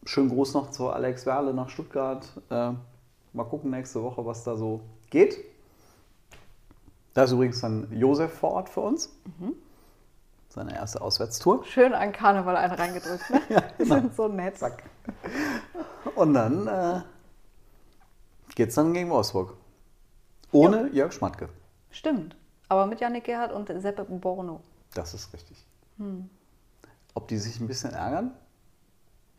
Schönen 0.05 0.29
Gruß 0.29 0.55
noch 0.55 0.71
zu 0.71 0.89
Alex 0.89 1.25
Werle 1.27 1.53
nach 1.53 1.69
Stuttgart. 1.69 2.27
Äh, 2.49 2.71
mal 3.33 3.43
gucken 3.43 3.69
nächste 3.69 4.01
Woche, 4.01 4.25
was 4.25 4.43
da 4.43 4.55
so 4.55 4.81
geht. 5.11 5.37
Da 7.13 7.23
ist 7.23 7.31
übrigens 7.33 7.61
dann 7.61 7.87
Josef 7.91 8.33
vor 8.33 8.51
Ort 8.51 8.69
für 8.69 8.79
uns. 8.79 9.13
Seine 10.49 10.73
erste 10.73 11.01
Auswärtstour. 11.01 11.63
Schön 11.65 11.93
an 11.93 12.11
Karneval 12.11 12.55
einen 12.55 12.73
reingedrückt. 12.73 13.29
Ne? 13.29 13.41
Die 13.79 13.83
genau. 13.83 13.95
sind 13.95 14.15
so 14.15 14.27
nett. 14.27 14.55
Und 16.15 16.33
dann 16.33 16.67
äh, 16.67 17.01
geht's 18.55 18.75
dann 18.75 18.93
gegen 18.93 19.09
Wolfsburg. 19.09 19.55
Ohne 20.51 20.89
Jörg 20.89 21.13
Schmatke. 21.13 21.49
Stimmt. 21.89 22.35
Aber 22.69 22.85
mit 22.85 22.99
Yannick 23.01 23.25
Gerhardt 23.25 23.51
und 23.51 23.67
Seppe 23.81 24.03
Borno. 24.05 24.61
Das 24.93 25.13
ist 25.13 25.33
richtig. 25.33 25.65
Ob 27.13 27.27
die 27.27 27.37
sich 27.37 27.59
ein 27.59 27.67
bisschen 27.67 27.91
ärgern? 27.91 28.31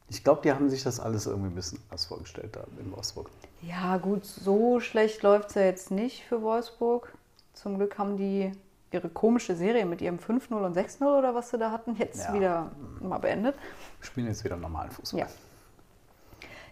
Ich 0.09 0.23
glaube, 0.23 0.43
die 0.43 0.53
haben 0.53 0.69
sich 0.69 0.83
das 0.83 1.01
alles 1.01 1.27
irgendwie 1.27 1.49
ein 1.49 1.55
bisschen 1.55 1.79
anders 1.89 2.05
vorgestellt 2.07 2.55
da 2.55 2.65
in 2.79 2.93
Wolfsburg. 2.93 3.31
Ja, 3.63 3.97
gut, 3.97 4.25
so 4.27 4.79
schlecht 4.81 5.23
läuft 5.23 5.49
es 5.51 5.55
ja 5.55 5.63
jetzt 5.63 5.91
nicht 5.91 6.25
für 6.25 6.43
Wolfsburg. 6.43 7.13
Zum 7.55 7.77
Glück 7.79 7.99
haben 7.99 8.17
die 8.17 8.53
ihre 8.91 9.09
komische 9.09 9.57
Serie 9.57 9.87
mit 9.87 10.03
ihrem 10.03 10.19
5-0 10.19 10.53
und 10.53 10.77
6-0 10.77 11.19
oder 11.19 11.35
was 11.35 11.51
sie 11.51 11.59
da 11.59 11.71
hatten, 11.71 11.97
jetzt 11.97 12.25
Ja. 12.27 12.35
wieder 12.35 12.73
mal 13.01 13.19
beendet. 13.19 13.55
Wir 14.01 14.07
spielen 14.07 14.27
jetzt 14.27 14.45
wieder 14.45 14.57
normalen 14.57 14.91
Fußball. 14.91 15.21
Ja. 15.21 15.27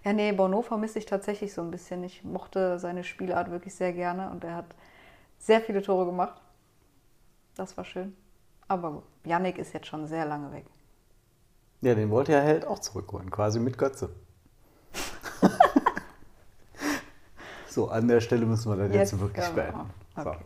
Ja, 0.04 0.12
nee, 0.12 0.32
Bono 0.32 0.62
vermisse 0.62 0.98
ich 0.98 1.06
tatsächlich 1.06 1.52
so 1.52 1.60
ein 1.60 1.70
bisschen. 1.70 2.02
Ich 2.04 2.24
mochte 2.24 2.78
seine 2.78 3.04
Spielart 3.04 3.50
wirklich 3.50 3.74
sehr 3.74 3.92
gerne 3.92 4.30
und 4.30 4.44
er 4.44 4.56
hat 4.56 4.66
sehr 5.38 5.60
viele 5.60 5.82
Tore 5.82 6.06
gemacht. 6.06 6.40
Das 7.54 7.76
war 7.76 7.84
schön. 7.84 8.16
Aber 8.68 9.02
Yannick 9.24 9.58
ist 9.58 9.74
jetzt 9.74 9.88
schon 9.88 10.06
sehr 10.06 10.24
lange 10.24 10.52
weg. 10.52 10.64
Ja, 11.82 11.94
den 11.94 12.10
wollte 12.10 12.32
ja 12.32 12.40
Held 12.40 12.66
auch 12.66 12.78
zurückholen, 12.78 13.30
quasi 13.30 13.58
mit 13.58 13.76
Götze. 13.76 14.10
so, 17.68 17.88
an 17.88 18.06
der 18.06 18.20
Stelle 18.20 18.46
müssen 18.46 18.70
wir 18.70 18.76
dann 18.76 18.92
jetzt, 18.92 19.12
Jetzt, 19.12 19.20
wirklich 19.20 19.48
beenden. 19.48 19.90
So. 20.14 20.22
Okay. 20.22 20.38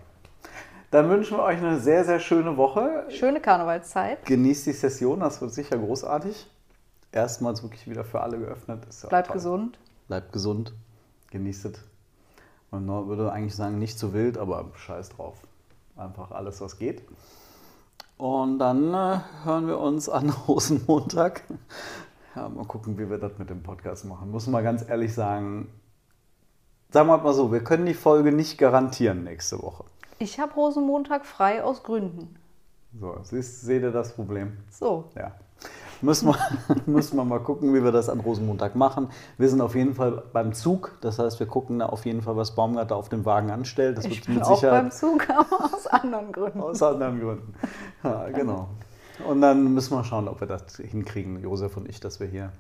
Dann 0.90 1.09
wünschen 1.09 1.37
wir 1.37 1.43
euch 1.43 1.59
eine 1.59 1.81
sehr, 1.81 2.05
sehr 2.05 2.21
schöne 2.21 2.57
Woche. 2.57 3.07
Schöne 3.09 3.40
Karnevalszeit. 3.40 4.25
Genießt 4.27 4.67
die 4.67 4.73
Session, 4.73 5.21
das 5.21 5.40
wird 5.40 5.53
sicher 5.53 5.77
großartig. 5.77 6.49
Erstmals 7.14 7.62
wirklich 7.62 7.88
wieder 7.88 8.03
für 8.05 8.20
alle 8.20 8.38
geöffnet. 8.38 8.85
Ist 8.87 9.09
Bleibt 9.09 9.29
toll. 9.29 9.35
gesund. 9.35 9.79
Bleibt 10.09 10.33
gesund, 10.33 10.74
genießt 11.31 11.66
es. 11.66 11.79
Man 12.72 12.88
würde 12.88 13.31
eigentlich 13.31 13.55
sagen, 13.55 13.79
nicht 13.79 13.98
zu 14.00 14.12
wild, 14.12 14.37
aber 14.37 14.72
scheiß 14.74 15.11
drauf. 15.11 15.38
Einfach 15.96 16.33
alles, 16.33 16.61
was 16.61 16.77
geht. 16.77 17.03
Und 18.16 18.59
dann 18.59 18.92
äh, 18.92 19.20
hören 19.44 19.68
wir 19.68 19.79
uns 19.79 20.09
an 20.09 20.31
Rosenmontag. 20.48 21.42
Ja, 22.35 22.48
mal 22.48 22.64
gucken, 22.64 22.98
wie 22.98 23.09
wir 23.09 23.18
das 23.18 23.38
mit 23.38 23.48
dem 23.48 23.62
Podcast 23.62 24.05
machen. 24.07 24.33
Muss 24.33 24.48
mal 24.48 24.64
ganz 24.64 24.85
ehrlich 24.88 25.14
sagen, 25.14 25.68
sagen 26.90 27.07
wir 27.07 27.18
mal 27.18 27.33
so, 27.33 27.53
wir 27.53 27.62
können 27.62 27.87
die 27.87 27.94
Folge 27.94 28.33
nicht 28.33 28.59
garantieren 28.59 29.22
nächste 29.22 29.62
Woche. 29.62 29.85
Ich 30.18 30.40
habe 30.40 30.53
Rosenmontag 30.55 31.27
frei 31.27 31.62
aus 31.62 31.85
Gründen. 31.85 32.35
So, 32.98 33.16
siehst, 33.22 33.61
seht 33.61 33.83
ihr 33.83 33.92
das 33.92 34.14
Problem? 34.14 34.57
So. 34.68 35.11
Ja. 35.14 35.37
Müssen 36.05 36.29
wir, 36.29 36.37
müssen 36.87 37.17
wir 37.17 37.25
mal 37.25 37.40
gucken, 37.40 37.73
wie 37.73 37.83
wir 37.83 37.90
das 37.90 38.11
an 38.11 38.21
Rosenmontag 38.21 38.75
machen. 38.75 39.09
Wir 39.38 39.49
sind 39.49 39.62
auf 39.62 39.75
jeden 39.75 39.95
Fall 39.95 40.23
beim 40.35 40.53
Zug. 40.53 40.99
Das 41.01 41.19
heißt, 41.19 41.40
wir 41.40 41.47
gucken 41.47 41.79
da 41.79 41.87
auf 41.87 42.05
jeden 42.05 42.21
Fall, 42.21 42.37
was 42.37 42.55
Baumgart 42.55 42.90
da 42.90 42.95
auf 42.95 43.09
dem 43.09 43.25
Wagen 43.25 43.51
anstellt. 43.51 43.97
Das 43.97 44.05
Ich 44.05 44.17
wird 44.17 44.27
bin 44.27 44.35
mit 44.35 44.45
auch 44.45 44.61
beim 44.61 44.90
Zug, 44.90 45.29
aber 45.31 45.64
aus 45.64 45.87
anderen 45.87 46.31
Gründen. 46.31 46.61
aus 46.61 46.83
anderen 46.83 47.21
Gründen. 47.21 47.55
Ja, 48.03 48.29
genau. 48.29 48.69
Und 49.27 49.40
dann 49.40 49.73
müssen 49.73 49.97
wir 49.97 50.05
schauen, 50.05 50.29
ob 50.29 50.40
wir 50.40 50.47
das 50.47 50.77
hinkriegen, 50.77 51.40
Josef 51.43 51.77
und 51.79 51.88
ich, 51.88 52.01
dass 52.01 52.21
wir 52.21 52.27
hier 52.27 52.53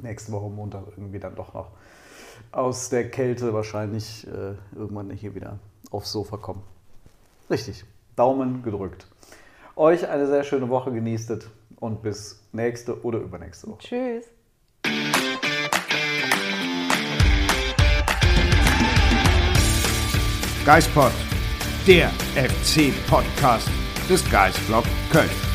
nächste 0.00 0.32
Woche 0.32 0.48
Montag 0.48 0.84
irgendwie 0.96 1.18
dann 1.18 1.34
doch 1.34 1.52
noch 1.52 1.68
aus 2.50 2.88
der 2.88 3.10
Kälte 3.10 3.52
wahrscheinlich 3.52 4.26
äh, 4.26 4.54
irgendwann 4.74 5.10
hier 5.10 5.34
wieder 5.34 5.58
aufs 5.90 6.12
Sofa 6.12 6.38
kommen. 6.38 6.62
Richtig. 7.50 7.84
Daumen 8.16 8.62
gedrückt. 8.62 9.06
Euch 9.76 10.08
eine 10.08 10.26
sehr 10.26 10.44
schöne 10.44 10.70
Woche, 10.70 10.92
genießt 10.92 11.30
es 11.30 11.50
und 11.80 12.02
bis 12.02 12.42
nächste 12.52 13.02
oder 13.02 13.18
übernächste 13.18 13.68
Woche. 13.68 13.78
Tschüss. 13.80 14.26
Geispod, 20.64 21.12
der 21.86 22.10
FC-Podcast 22.36 23.68
des 24.08 24.30
Geistblog 24.30 24.84
Köln. 25.10 25.49